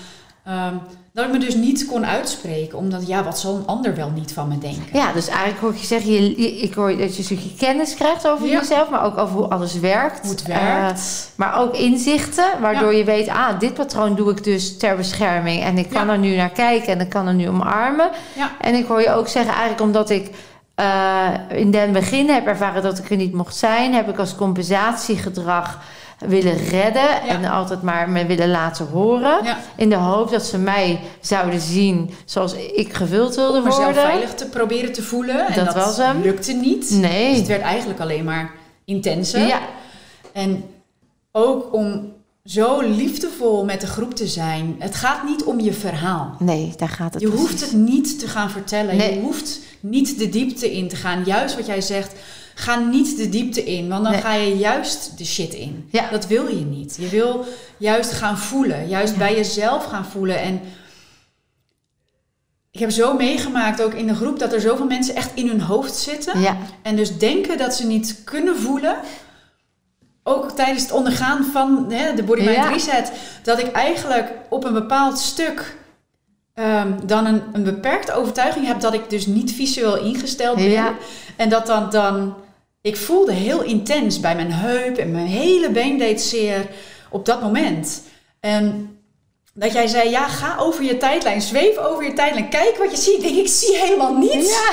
[0.45, 0.75] Ehm,
[1.13, 2.79] dat ik me dus niet kon uitspreken.
[2.79, 4.85] Omdat, ja, wat zal een ander wel niet van me denken?
[4.93, 8.29] Ja, dus eigenlijk hoor ik je zeggen, je, ik hoor dat je stukje kennis krijgt
[8.29, 8.59] over Ja.
[8.59, 10.21] jezelf, maar ook over hoe alles werkt.
[10.21, 11.33] Hoe het Eh, werkt.
[11.37, 15.63] maar ook inzichten, waardoor je weet, ah, dit patroon doe ik dus ter bescherming.
[15.63, 16.13] En ik kan Ja.
[16.13, 18.11] er nu naar kijken en ik kan er nu omarmen.
[18.37, 18.51] Ja.
[18.61, 20.31] En ik hoor je ook zeggen, eigenlijk omdat ik
[20.75, 24.35] eh, in den begin heb ervaren dat ik er niet mocht zijn, heb ik als
[24.35, 25.79] compensatiegedrag
[26.27, 29.45] willen redden en altijd maar me willen laten horen.
[29.45, 29.59] Ja.
[29.77, 34.03] In de hoop dat ze mij zouden zien zoals ik gevuld wilde Om mezelf worden.
[34.03, 35.47] veilig te proberen te voelen.
[35.47, 36.21] En Dat dat, was hem.
[36.23, 36.89] lukte niet.
[36.89, 37.35] Dus Nee.
[37.37, 38.51] het werd eigenlijk alleen maar
[38.85, 39.47] intenser.
[39.47, 39.61] Ja,
[40.33, 40.65] En
[41.33, 42.13] ook om
[42.45, 44.77] zo liefdevol met de groep te zijn.
[44.79, 46.37] Het gaat niet om je verhaal.
[46.39, 47.49] nee, daar gaat het Je precies.
[47.49, 48.97] hoeft het niet te gaan vertellen.
[48.97, 49.15] Nee.
[49.15, 51.23] Je hoeft niet de diepte in te gaan.
[51.25, 52.13] Juist wat jij zegt,
[52.55, 53.89] ga niet de diepte in.
[53.89, 54.21] Want dan Nee.
[54.21, 55.89] ga je juist de shit in.
[55.91, 56.11] Ja.
[56.11, 56.97] Dat wil je niet.
[57.01, 57.45] Je wil
[57.77, 58.89] juist gaan voelen.
[58.89, 59.19] Juist Ja.
[59.19, 60.41] bij jezelf gaan voelen.
[60.41, 60.61] En
[62.71, 65.61] ik heb zo meegemaakt ook in de groep dat er zoveel mensen echt in hun
[65.61, 66.41] hoofd zitten.
[66.41, 66.57] Ja.
[66.83, 68.97] En dus denken dat ze niet kunnen voelen.
[70.25, 72.69] Ook tijdens het ondergaan van hè, de Body Mind.
[72.69, 73.13] Reset.
[73.43, 75.77] Dat ik eigenlijk op een bepaald stuk
[76.55, 80.71] ehm, dan een, een beperkte overtuiging heb dat ik dus niet visueel ingesteld ben.
[80.71, 80.95] Ja.
[81.37, 82.35] En dat dan, dan...
[82.81, 86.67] Ik voelde heel intens bij mijn heup en mijn hele been deed zeer
[87.11, 88.03] op dat moment.
[88.41, 88.97] En
[89.55, 92.97] dat jij zei, ja, ga over je tijdlijn, zweef over je tijdlijn, kijk wat je
[92.97, 93.15] ziet.
[93.15, 94.49] Ik denk, ik zie helemaal niets.
[94.51, 94.71] Ja.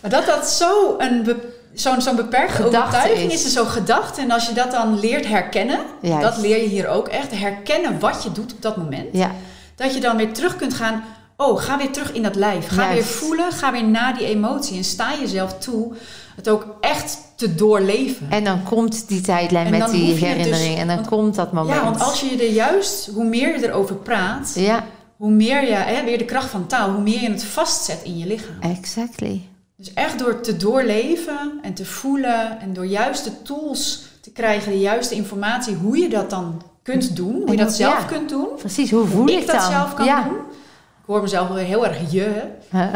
[0.00, 3.38] Maar dat dat zo een be- zo'n zo'n beperkte Gedachte overtuiging is.
[3.38, 3.44] is.
[3.44, 4.20] en zo'n gedachte.
[4.20, 6.22] En als je dat dan leert herkennen, Juist.
[6.22, 9.08] dat leer je hier ook echt, herkennen wat je doet op dat moment.
[9.12, 9.30] Ja.
[9.78, 11.04] Dat je dan weer terug kunt gaan,
[11.36, 12.68] oh, ga weer terug in dat lijf.
[12.68, 12.94] Ga Juist.
[12.94, 14.76] weer voelen, ga weer naar die emotie.
[14.76, 15.92] En sta jezelf toe
[16.36, 18.26] het ook echt te doorleven.
[18.30, 20.68] En dan komt die tijdlijn En met die het herinnering.
[20.70, 21.76] dus- en dan want- komt dat moment.
[21.76, 24.84] Ja, want als je er juist, hoe meer je erover praat, Ja,
[25.16, 28.18] hoe meer je, hè, weer de kracht van taal, hoe meer je het vastzet in
[28.18, 28.60] je lichaam.
[28.60, 29.40] exactly.
[29.76, 34.72] Dus echt door te doorleven en te voelen en door juist de tools te krijgen,
[34.72, 36.62] de juiste informatie, hoe je dat dan
[36.92, 38.04] kunt doen, hoe je dat zelf ja.
[38.04, 38.48] kunt doen.
[38.58, 39.70] Precies, hoe voel Hoe ik ik dat dan?
[39.70, 40.22] zelf kan ja.
[40.22, 40.36] doen.
[40.36, 42.42] Ik hoor mezelf wel heel erg je.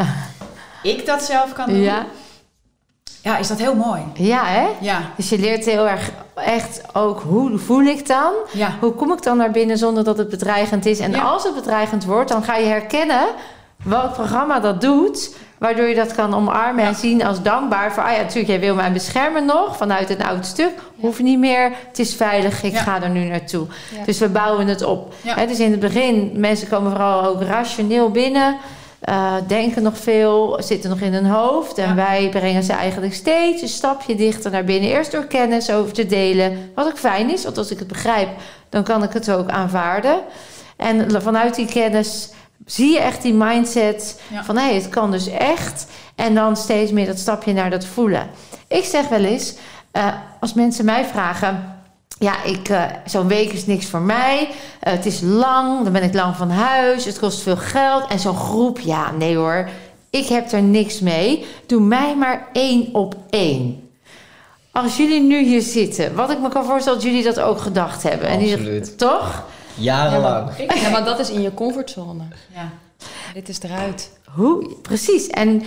[0.83, 1.79] Ik dat zelf kan doen.
[1.81, 2.05] Ja.
[3.21, 4.01] Ja, is dat heel mooi.
[4.13, 4.67] ja, hè?
[4.81, 8.33] Ja, Dus je leert heel erg echt ook hoe voel ik dan?
[8.53, 8.71] ja.
[8.79, 10.99] Hoe kom ik dan naar binnen zonder dat het bedreigend is?
[10.99, 13.25] En als het bedreigend wordt, dan ga je herkennen
[13.85, 15.35] welk programma dat doet.
[15.57, 17.93] Waardoor je dat kan omarmen en zien als dankbaar.
[17.93, 20.71] Voor, ah ja, natuurlijk, jij wil mij beschermen nog vanuit een oud stuk.
[20.99, 22.79] Hoeft niet meer, het is veilig, ik Ja.
[22.81, 23.67] ga er nu naartoe.
[24.05, 25.13] Dus we bouwen het op.
[25.25, 28.57] Hè, dus in het begin, mensen komen vooral ook rationeel binnen.
[29.03, 31.77] eh, denken nog veel, zitten nog in hun hoofd.
[31.77, 34.89] En wij brengen ze eigenlijk steeds een stapje dichter naar binnen.
[34.89, 36.71] Eerst door kennis over te delen.
[36.75, 38.29] Wat ook fijn is, want als ik het begrijp,
[38.69, 40.19] dan kan ik het ook aanvaarden.
[40.77, 42.29] En vanuit die kennis
[42.65, 44.43] zie je echt die mindset Ja.
[44.43, 45.85] van hé, hey, het kan dus echt.
[46.15, 48.29] En dan steeds meer dat stapje naar dat voelen.
[48.67, 49.53] Ik zeg wel eens,
[49.91, 50.07] eh,
[50.39, 51.71] als mensen mij vragen.
[52.19, 54.49] Ja, ik, eh, zo'n week is niks voor mij.
[54.79, 57.05] Eh, het is lang, dan ben ik lang van huis.
[57.05, 58.07] Het kost veel geld.
[58.07, 59.69] En zo'n groep, ja, nee hoor.
[60.09, 61.45] Ik heb er niks mee.
[61.67, 63.87] Doe mij maar één op één.
[64.71, 68.03] Als jullie nu hier zitten, wat ik me kan voorstellen dat jullie dat ook gedacht
[68.03, 68.27] hebben.
[68.27, 68.97] En die- Absoluut.
[68.97, 69.43] toch?
[69.75, 70.49] Jarenlang.
[70.81, 72.23] Ja, maar dat is in je comfortzone.
[72.53, 72.69] ja.
[73.33, 74.11] Dit is eruit.
[74.25, 74.75] Hoe?
[74.81, 75.27] Precies.
[75.27, 75.63] En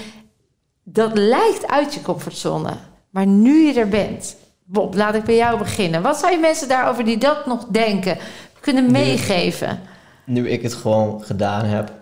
[0.85, 2.71] dat lijkt uit je comfortzone.
[3.11, 4.37] Maar nu je er bent.
[4.65, 6.03] Bob, laat ik bij jou beginnen.
[6.03, 8.19] Wat zou je mensen daarover die dat nog denken
[8.61, 9.81] kunnen meegeven?
[10.25, 11.93] Nu ik het gewoon gedaan heb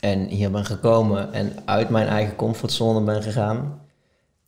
[0.00, 3.80] en hier ben gekomen en uit mijn eigen comfortzone ben gegaan,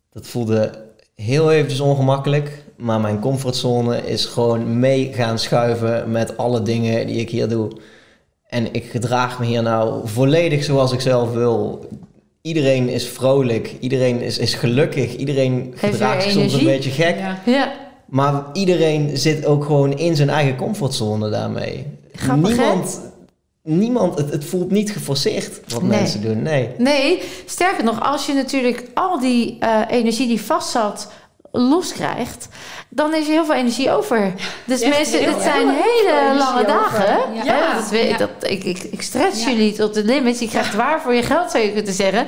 [0.09, 0.85] dat voelde
[1.15, 7.15] heel eventjes ongemakkelijk, maar mijn comfortzone is gewoon mee gaan schuiven met alle dingen die
[7.19, 7.67] ik hier doe.
[8.47, 11.85] En ik gedraag me hier nou volledig zoals ik zelf wil.
[12.41, 17.17] Iedereen is vrolijk, iedereen is, is gelukkig, iedereen weer gedraagt zich soms een beetje gek.
[17.17, 17.39] ja.
[17.45, 17.73] Ja,
[18.05, 21.85] Maar iedereen zit ook gewoon in zijn eigen comfortzone daarmee.
[22.13, 22.55] Grappig, hè?
[22.55, 23.01] niemand,
[23.63, 25.89] niemand het, het voelt niet geforceerd wat Nee.
[25.99, 26.41] mensen doen.
[26.41, 26.69] Nee.
[26.77, 27.21] nee.
[27.45, 31.11] Sterker nog, als je natuurlijk al die eh, energie die vast zat
[31.51, 32.47] loskrijgt,
[32.89, 34.33] dan is er heel veel energie over.
[34.65, 37.33] Dus mensen, heel het zijn hele lange dagen.
[37.33, 37.43] Ja.
[37.43, 37.75] hè?
[37.79, 39.49] dat weet, dat, ik, ik, ik stretch Ja.
[39.49, 40.39] jullie tot de limits.
[40.39, 42.27] Je krijgt waar voor je geld, zou je kunnen zeggen.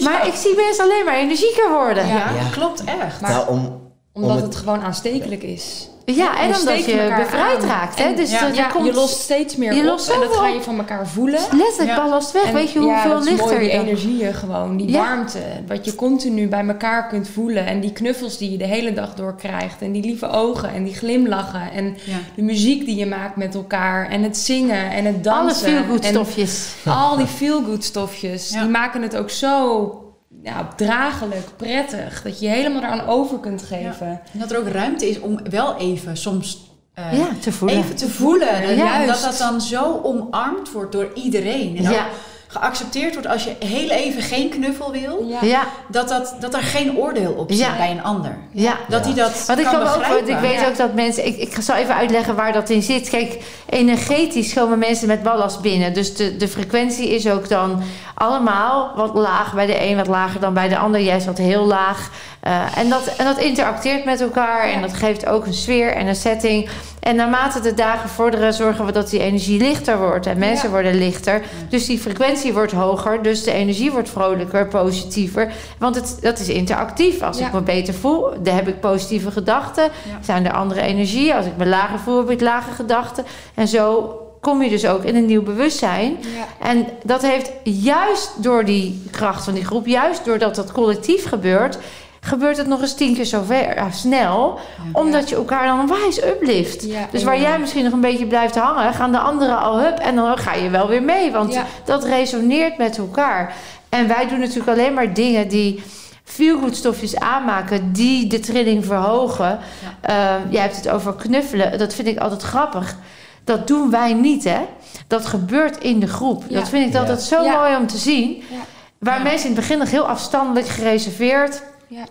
[0.00, 2.06] Maar ik zie mensen alleen maar energieker worden.
[2.06, 2.30] Ja, Ja.
[2.52, 3.20] klopt echt.
[3.20, 3.80] Maar- nou, om,
[4.14, 5.88] Omdat Om het- het gewoon aanstekelijk is.
[6.04, 7.68] Ja, en steken je bevrijd aan.
[7.68, 7.98] raakt.
[7.98, 8.14] Hè?
[8.14, 11.08] Dus ja, komt, je lost steeds meer je op en dat ga je van elkaar
[11.08, 11.40] voelen.
[11.50, 12.44] letterlijk ballast weg.
[12.44, 13.86] En Weet je hoeveel lichter mooi, die je dan...
[13.86, 18.50] energieën gewoon, die warmte, wat je continu bij elkaar kunt voelen en die knuffels die
[18.50, 21.96] je de hele dag door krijgt en die lieve ogen en die glimlachen en
[22.34, 26.04] de muziek die je maakt met elkaar en het zingen en het Alle dansen feel-good
[26.04, 26.74] en stofjes.
[26.84, 29.96] al die feel-good stofjes, die maken het ook zo
[30.42, 34.06] ja, draaglijk, prettig, dat je je helemaal eraan over kunt geven.
[34.32, 37.76] En dat er ook ruimte is om wel even soms eh, Ja, te voelen.
[37.78, 38.48] even te voelen.
[38.62, 39.06] En Ja.
[39.06, 41.76] dat dat dan zo omarmd wordt door iedereen.
[41.76, 42.06] En Ja.
[42.52, 45.24] Geaccepteerd wordt als je heel even geen knuffel wil.
[45.28, 45.38] Ja.
[45.42, 47.76] Ja, Dat, dat, dat er geen oordeel op zit Ja.
[47.76, 48.36] bij een ander.
[48.52, 48.76] ja.
[48.88, 50.14] Dat hij dat Want ik, kan ook, begrijpen.
[50.14, 50.66] want ik weet Ja.
[50.68, 51.26] ook dat mensen...
[51.26, 53.08] Ik, ik zal even uitleggen waar dat in zit.
[53.08, 55.94] Kijk, energetisch komen mensen met ballast binnen.
[55.94, 57.82] Dus de, de frequentie is ook dan
[58.14, 61.00] allemaal wat laag bij de een, wat lager dan bij de ander.
[61.00, 62.10] Juist wat heel laag.
[62.42, 64.68] Eh, en, dat, en dat interacteert met elkaar.
[64.68, 66.68] En dat geeft ook een sfeer en een setting.
[67.00, 70.26] En naarmate de dagen vorderen, zorgen we dat die energie lichter wordt.
[70.26, 70.72] En mensen Ja.
[70.74, 71.42] worden lichter.
[71.68, 73.22] Dus die frequentie wordt hoger.
[73.22, 75.52] Dus de energie wordt vrolijker, positiever.
[75.78, 77.22] Want het, dat is interactief.
[77.22, 77.46] Als Ja.
[77.46, 79.82] ik me beter voel, dan heb ik positieve gedachten.
[79.84, 79.90] Ja.
[80.20, 81.34] Zijn er andere energieën?
[81.34, 83.24] Als ik me lager voel, heb ik lage gedachten.
[83.54, 86.16] En zo kom je dus ook in een nieuw bewustzijn.
[86.20, 86.66] Ja.
[86.68, 91.78] En dat heeft juist door die kracht van die groep, juist doordat dat collectief gebeurt,
[92.24, 94.58] gebeurt het nog eens tien keer zo ver, snel.
[94.92, 96.82] Omdat je elkaar dan wijs uplift.
[96.84, 99.98] Ja, Dus waar jij misschien nog een beetje blijft hangen, gaan de anderen al hup
[99.98, 101.30] en dan ga je wel weer mee.
[101.32, 101.64] Want Ja.
[101.84, 103.54] dat resoneert met elkaar.
[103.88, 105.82] En wij doen natuurlijk alleen maar dingen die
[106.24, 109.58] feelgood stofjes aanmaken, die de trilling verhogen.
[110.00, 112.96] Eh, jij hebt het over knuffelen, dat vind ik altijd grappig.
[113.44, 114.58] Dat doen wij niet, hè?
[115.06, 116.44] Dat gebeurt in de groep.
[116.48, 116.58] Ja.
[116.58, 116.98] Dat vind ik Ja.
[116.98, 117.56] altijd zo Ja.
[117.58, 118.42] mooi om te zien.
[118.50, 118.56] Ja.
[118.98, 119.22] Waar Ja.
[119.22, 121.62] mensen in het begin nog heel afstandelijk, gereserveerd,
[121.94, 122.04] Ja.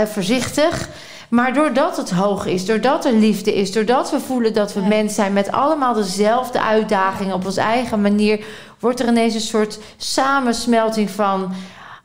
[0.00, 0.88] eh, voorzichtig.
[1.28, 4.86] Maar doordat het hoog is, doordat er liefde is, doordat we voelen dat we Ja.
[4.86, 8.44] mens zijn met allemaal dezelfde uitdagingen op onze eigen manier,
[8.80, 11.52] wordt er ineens een soort samensmelting van.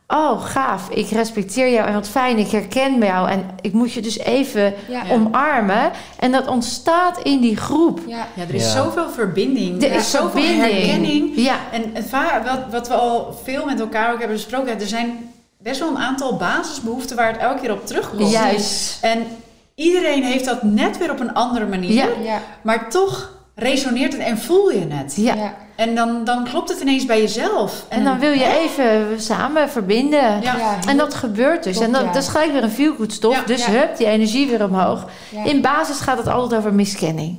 [0.06, 0.88] Oh, gaaf.
[0.90, 2.38] Ik respecteer jou en wat fijn.
[2.38, 3.28] Ik herken jou.
[3.30, 5.02] En ik moet je dus even Ja.
[5.10, 5.90] Omarmen.
[6.18, 8.00] En dat ontstaat in die groep.
[8.06, 8.26] Ja.
[8.34, 8.82] Ja, er is Ja.
[8.84, 9.82] zoveel verbinding.
[9.82, 10.72] Er is zoveel verbinding.
[10.72, 11.32] herkenning.
[11.36, 12.08] Ja, En het
[12.44, 15.32] wat, wat we al veel met elkaar ook hebben besproken, er zijn
[15.68, 18.30] best wel een aantal basisbehoeften waar het elke keer op terugkomt.
[18.30, 18.98] juist.
[19.02, 19.26] En
[19.74, 21.92] iedereen heeft dat net weer op een andere manier.
[21.92, 22.06] Ja.
[22.22, 22.40] Ja.
[22.62, 25.14] Maar toch resoneert het en voel je het.
[25.16, 25.34] Ja.
[25.34, 25.54] Ja.
[25.76, 27.84] En dan, dan klopt het ineens bij jezelf.
[27.88, 30.42] En dan wil je even samen verbinden.
[30.42, 30.56] Ja.
[30.56, 31.76] Ja, En dat gebeurt dus.
[31.76, 32.12] Klopt, en dat, ja.
[32.12, 33.34] dat is gelijk weer een feelgood stof.
[33.34, 33.70] Ja, dus ja.
[33.72, 35.04] hup, die energie weer omhoog.
[35.28, 35.44] Ja.
[35.44, 37.38] In basis gaat het altijd over miskenning.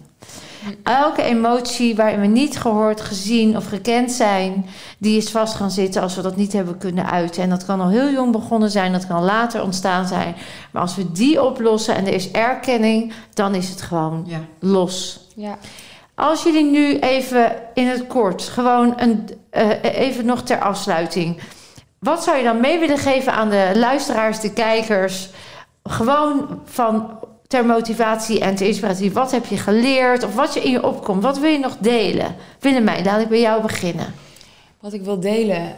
[0.84, 4.66] Elke emotie waarin we niet gehoord, gezien of gekend zijn,
[4.97, 7.43] die is vast gaan zitten als we dat niet hebben kunnen uiten.
[7.43, 10.36] En dat kan al heel jong begonnen zijn, dat kan later ontstaan zijn.
[10.72, 14.39] Maar als we die oplossen en er is erkenning, dan is het gewoon Ja.
[14.60, 15.20] los.
[15.36, 15.57] Ja.
[16.16, 21.39] Als jullie nu even in het kort, gewoon een, eh, even nog ter afsluiting.
[21.99, 25.30] Wat zou je dan mee willen geven aan de luisteraars, de kijkers?
[25.84, 29.11] Gewoon van ter motivatie en ter inspiratie.
[29.11, 31.23] Wat heb je geleerd of wat je in je opkomt?
[31.23, 32.35] Wat wil je nog delen?
[32.59, 34.13] Willemijn, laat ik bij jou beginnen.
[34.79, 35.73] Wat ik wil delen.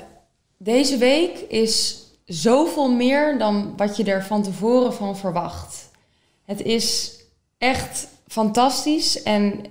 [0.57, 5.89] Deze week is zoveel meer dan wat je er van tevoren van verwacht.
[6.45, 7.15] Het is
[7.57, 9.63] echt fantastisch en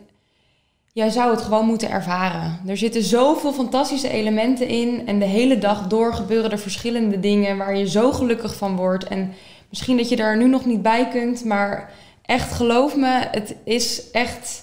[0.93, 2.61] jij zou het gewoon moeten ervaren.
[2.67, 7.57] Er zitten zoveel fantastische elementen in en de hele dag door gebeuren er verschillende dingen
[7.57, 9.05] waar je zo gelukkig van wordt.
[9.05, 9.33] En
[9.71, 11.91] misschien dat je daar nu nog niet bij kunt, maar
[12.23, 14.63] echt geloof me, het is echt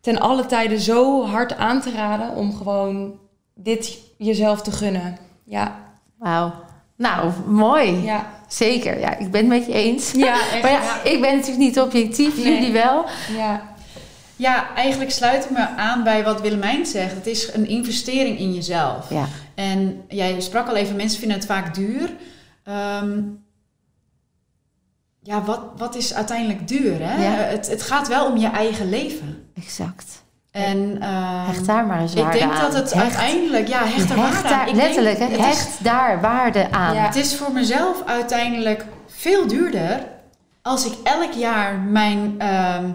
[0.00, 3.18] ten alle tijden zo hard aan te raden om gewoon
[3.54, 5.16] dit jezelf te gunnen.
[5.44, 5.76] Ja,
[6.18, 6.52] Wauw.
[6.96, 8.02] Nou, mooi.
[8.02, 8.98] ja, Zeker.
[9.00, 10.12] Ja, ik ben het met je eens.
[10.12, 10.62] ja, echt.
[10.62, 12.52] Maar ja, ik ben natuurlijk niet objectief, Nee.
[12.54, 13.04] jullie wel.
[13.36, 13.72] ja,
[14.36, 17.14] ja, eigenlijk sluit ik me aan bij wat Willemijn zegt.
[17.14, 19.10] Het is een investering in jezelf.
[19.10, 19.26] Ja.
[19.54, 22.10] En jij sprak al even, mensen vinden het vaak duur.
[22.64, 23.18] Ehm,
[25.26, 26.96] ja, wat, wat is uiteindelijk duur?
[27.00, 27.24] Hè?
[27.24, 27.30] Ja.
[27.30, 29.48] Het, het gaat wel om je eigen leven.
[29.54, 30.22] Exact.
[30.50, 32.60] En ehm, Hecht daar maar eens ik waarde denk aan.
[32.60, 33.04] dat het Hecht.
[33.04, 34.68] uiteindelijk, ja, hecht er Hecht waarde daar, aan.
[34.68, 36.94] Ik denk, letterlijk, is- hecht daar waarde aan.
[36.94, 37.04] Ja.
[37.06, 40.06] Het is voor mezelf uiteindelijk veel duurder
[40.62, 42.90] als ik elk jaar mijn ehm,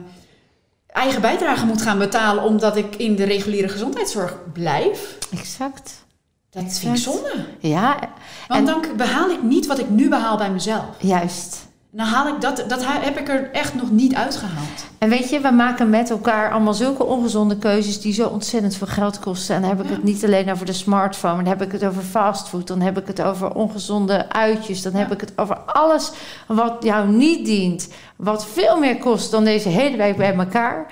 [0.87, 5.17] eigen bijdrage moet gaan betalen omdat ik in de reguliere gezondheidszorg blijf.
[5.31, 6.05] Exact.
[6.49, 6.79] Dat Exact.
[6.79, 7.45] vind ik zonde.
[7.59, 7.99] Ja,
[8.47, 10.85] Want En- dan behaal ik niet wat ik nu behaal bij mezelf.
[10.99, 11.67] juist.
[11.91, 14.85] Dan haal ik dat, dat heb ik er echt nog niet uitgehaald.
[14.97, 18.87] En weet je, we maken met elkaar allemaal zulke ongezonde keuzes die zo ontzettend veel
[18.87, 19.55] geld kosten.
[19.55, 19.91] En dan heb ik Ja.
[19.95, 23.07] het niet alleen over de smartphone, dan heb ik het over fastfood, dan heb ik
[23.07, 26.11] het over ongezonde uitjes, dan heb ik het over alles
[26.47, 30.85] wat jou niet dient, wat veel meer kost dan deze hele week bij elkaar.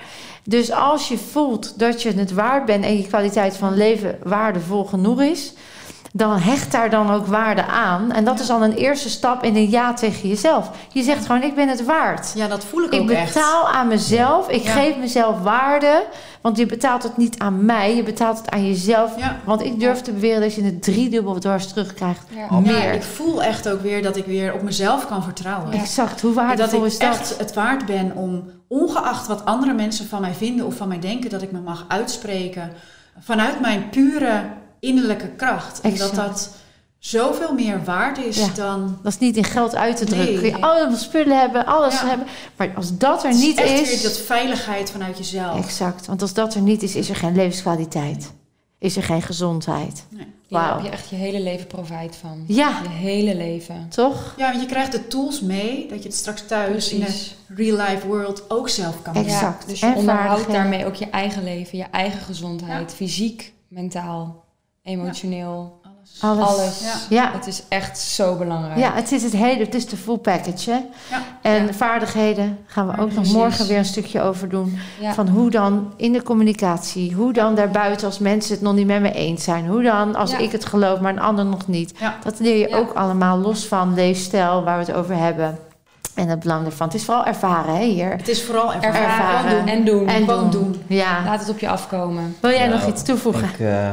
[0.44, 4.84] Dus als je voelt dat je het waard bent en je kwaliteit van leven waardevol
[4.84, 5.52] genoeg is,
[6.12, 8.12] dan hecht daar dan ook waarde aan.
[8.12, 10.70] En dat is al een eerste stap in een ja tegen jezelf.
[10.92, 12.32] Je zegt gewoon, ik ben het waard.
[12.34, 13.34] Ja, dat voel ik, Ik ook echt.
[13.34, 14.48] betaal aan mezelf.
[14.48, 14.70] Ik Ja.
[14.72, 16.04] geef mezelf waarde.
[16.40, 17.96] Want je betaalt het niet aan mij.
[17.96, 19.18] Je betaalt het aan jezelf.
[19.18, 19.36] Ja.
[19.44, 22.26] Want ik durf te beweren dat je het driedubbel dwars terugkrijgt.
[22.50, 22.58] ja.
[22.60, 22.72] Meer.
[22.72, 25.72] Ja, ik voel echt ook weer dat ik weer op mezelf kan vertrouwen.
[25.72, 26.20] Exact.
[26.20, 27.08] Hoe dat waardevol ik is dat?
[27.08, 30.98] echt het waard ben om, ongeacht wat andere mensen van mij vinden of van mij
[31.00, 32.72] denken, dat ik me mag uitspreken
[33.20, 34.42] vanuit mijn pure
[34.80, 35.80] innerlijke kracht.
[35.80, 36.16] En dat Exact.
[36.28, 36.50] dat
[36.98, 38.46] zoveel meer waard is Ja.
[38.54, 38.98] dan.
[39.02, 40.32] Dat is niet in geld uit te drukken.
[40.32, 40.50] Nee.
[40.50, 42.06] Kun je allemaal spullen hebben, alles Ja.
[42.06, 42.26] hebben.
[42.56, 43.88] Maar als dat er Het niet echt is...
[43.88, 45.64] weer dat veiligheid vanuit jezelf.
[45.64, 46.06] Exact.
[46.06, 48.32] Want als dat er niet is, is er geen levenskwaliteit.
[48.78, 50.04] Is er geen gezondheid.
[50.08, 50.26] Nee.
[50.48, 52.44] Daar heb je echt je hele leven profijt van.
[52.46, 53.86] Ja, Je hele leven.
[53.88, 54.34] toch?
[54.36, 57.76] Ja, want je krijgt de tools mee dat je het straks thuis in de real
[57.76, 59.24] life world ook zelf kan doen.
[59.24, 59.62] Exact.
[59.62, 62.92] Ja, dus je En onderhoudt daarmee ook je eigen leven, je eigen gezondheid.
[62.94, 64.44] Fysiek, mentaal,
[64.88, 65.76] emotioneel.
[66.20, 66.38] Alles.
[66.46, 66.58] Alles.
[66.58, 66.80] Alles.
[67.08, 67.22] Ja.
[67.22, 67.32] Ja.
[67.32, 68.78] Het is echt zo belangrijk.
[68.78, 70.70] Ja, het is het hele, het is de full package.
[70.70, 70.76] Hè?
[71.10, 71.22] Ja.
[71.42, 71.72] En Ja.
[71.72, 74.78] vaardigheden gaan we ook nog morgen weer een stukje over doen.
[75.00, 75.14] Ja.
[75.14, 79.00] Van hoe dan in de communicatie, hoe dan daarbuiten als mensen het nog niet met
[79.00, 79.66] me eens zijn.
[79.66, 80.38] Hoe dan als Ja.
[80.38, 81.92] ik het geloof, maar een ander nog niet.
[82.00, 82.16] Ja.
[82.24, 82.76] Dat leer je Ja.
[82.76, 85.58] ook allemaal los van leefstijl, waar we het over hebben.
[86.14, 86.86] En het belang ervan.
[86.86, 88.10] Het is vooral ervaren hè, hier.
[88.10, 89.00] Het is vooral ervaren.
[89.00, 89.50] Ervaren.
[89.50, 89.68] Gewoon doen.
[89.68, 90.08] En doen.
[90.08, 90.62] En Gewoon doen.
[90.72, 90.82] doen.
[90.86, 91.22] Ja.
[91.24, 92.36] Laat het op je afkomen.
[92.40, 93.48] Wil jij nog iets toevoegen?
[93.48, 93.90] Ik, eh,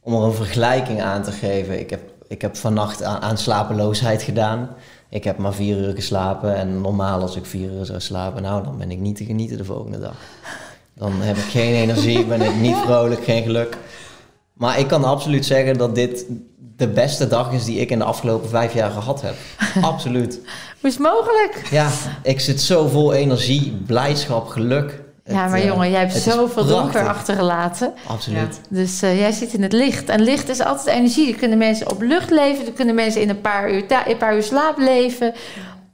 [0.00, 1.78] om er een vergelijking aan te geven.
[1.78, 4.68] Ik heb, ik heb vannacht aan, aan slapeloosheid gedaan.
[5.08, 6.56] Ik heb maar vier uur geslapen.
[6.56, 9.56] En normaal als ik vier uur zou slapen, nou dan ben ik niet te genieten
[9.56, 10.16] de volgende dag.
[10.94, 13.76] Dan heb ik geen energie, ben ik niet vrolijk, geen geluk.
[14.52, 16.26] Maar ik kan absoluut zeggen dat dit
[16.76, 19.34] de beste dag is die ik in de afgelopen vijf jaar gehad heb.
[19.80, 20.34] Absoluut.
[20.80, 21.68] Hoe is het mogelijk?
[21.70, 21.90] Ja,
[22.22, 25.02] ik zit zo vol energie, blijdschap, geluk.
[25.30, 27.92] Ja, maar eh, jongen, jij hebt zoveel donker achtergelaten.
[28.06, 28.60] Absoluut.
[28.68, 30.08] Dus eh, jij zit in het licht.
[30.08, 31.32] En licht is altijd energie.
[31.32, 32.66] Er kunnen mensen op lucht leven.
[32.66, 35.34] Er kunnen mensen in een paar uur, ta- een paar uur slaap leven.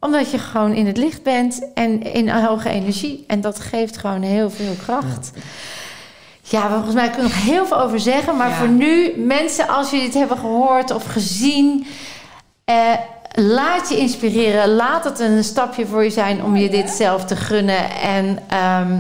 [0.01, 3.24] Omdat je gewoon in het licht bent en in hoge energie.
[3.26, 5.30] En dat geeft gewoon heel veel kracht.
[6.43, 8.37] Ja, volgens mij kunnen we nog heel veel over zeggen.
[8.37, 8.55] Maar Ja.
[8.57, 11.87] voor nu, mensen, als jullie dit hebben gehoord of gezien...
[12.64, 12.74] eh,
[13.32, 14.74] laat je inspireren.
[14.74, 17.91] Laat het een stapje voor je zijn om je dit zelf te gunnen.
[18.03, 18.93] En ehm,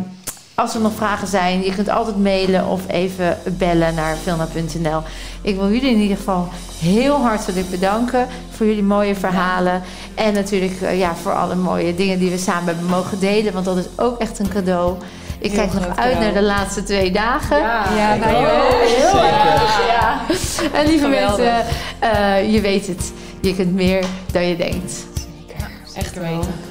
[0.56, 5.02] als er nog vragen zijn, je kunt altijd mailen of even bellen naar filma.nl.
[5.42, 6.48] Ik wil jullie in ieder geval
[6.78, 9.82] heel hartelijk bedanken voor jullie mooie verhalen.
[10.14, 13.52] En natuurlijk eh, ja, voor alle mooie dingen die we samen hebben mogen delen.
[13.52, 14.96] Want dat is ook echt een cadeau.
[15.38, 16.20] Ik Heel kijk nog uit cadeau.
[16.20, 17.58] naar de laatste twee dagen.
[17.58, 18.72] Ja, wij ook.
[18.72, 18.80] ook.
[18.88, 19.52] Heel Zeker.
[19.52, 20.20] erg, ja.
[20.78, 21.36] En lieve Geweldig.
[21.38, 21.64] mensen,
[21.98, 23.12] eh, je weet het.
[23.40, 25.06] Je kunt meer dan je denkt.
[25.94, 26.36] Echt weten.
[26.36, 26.65] weten.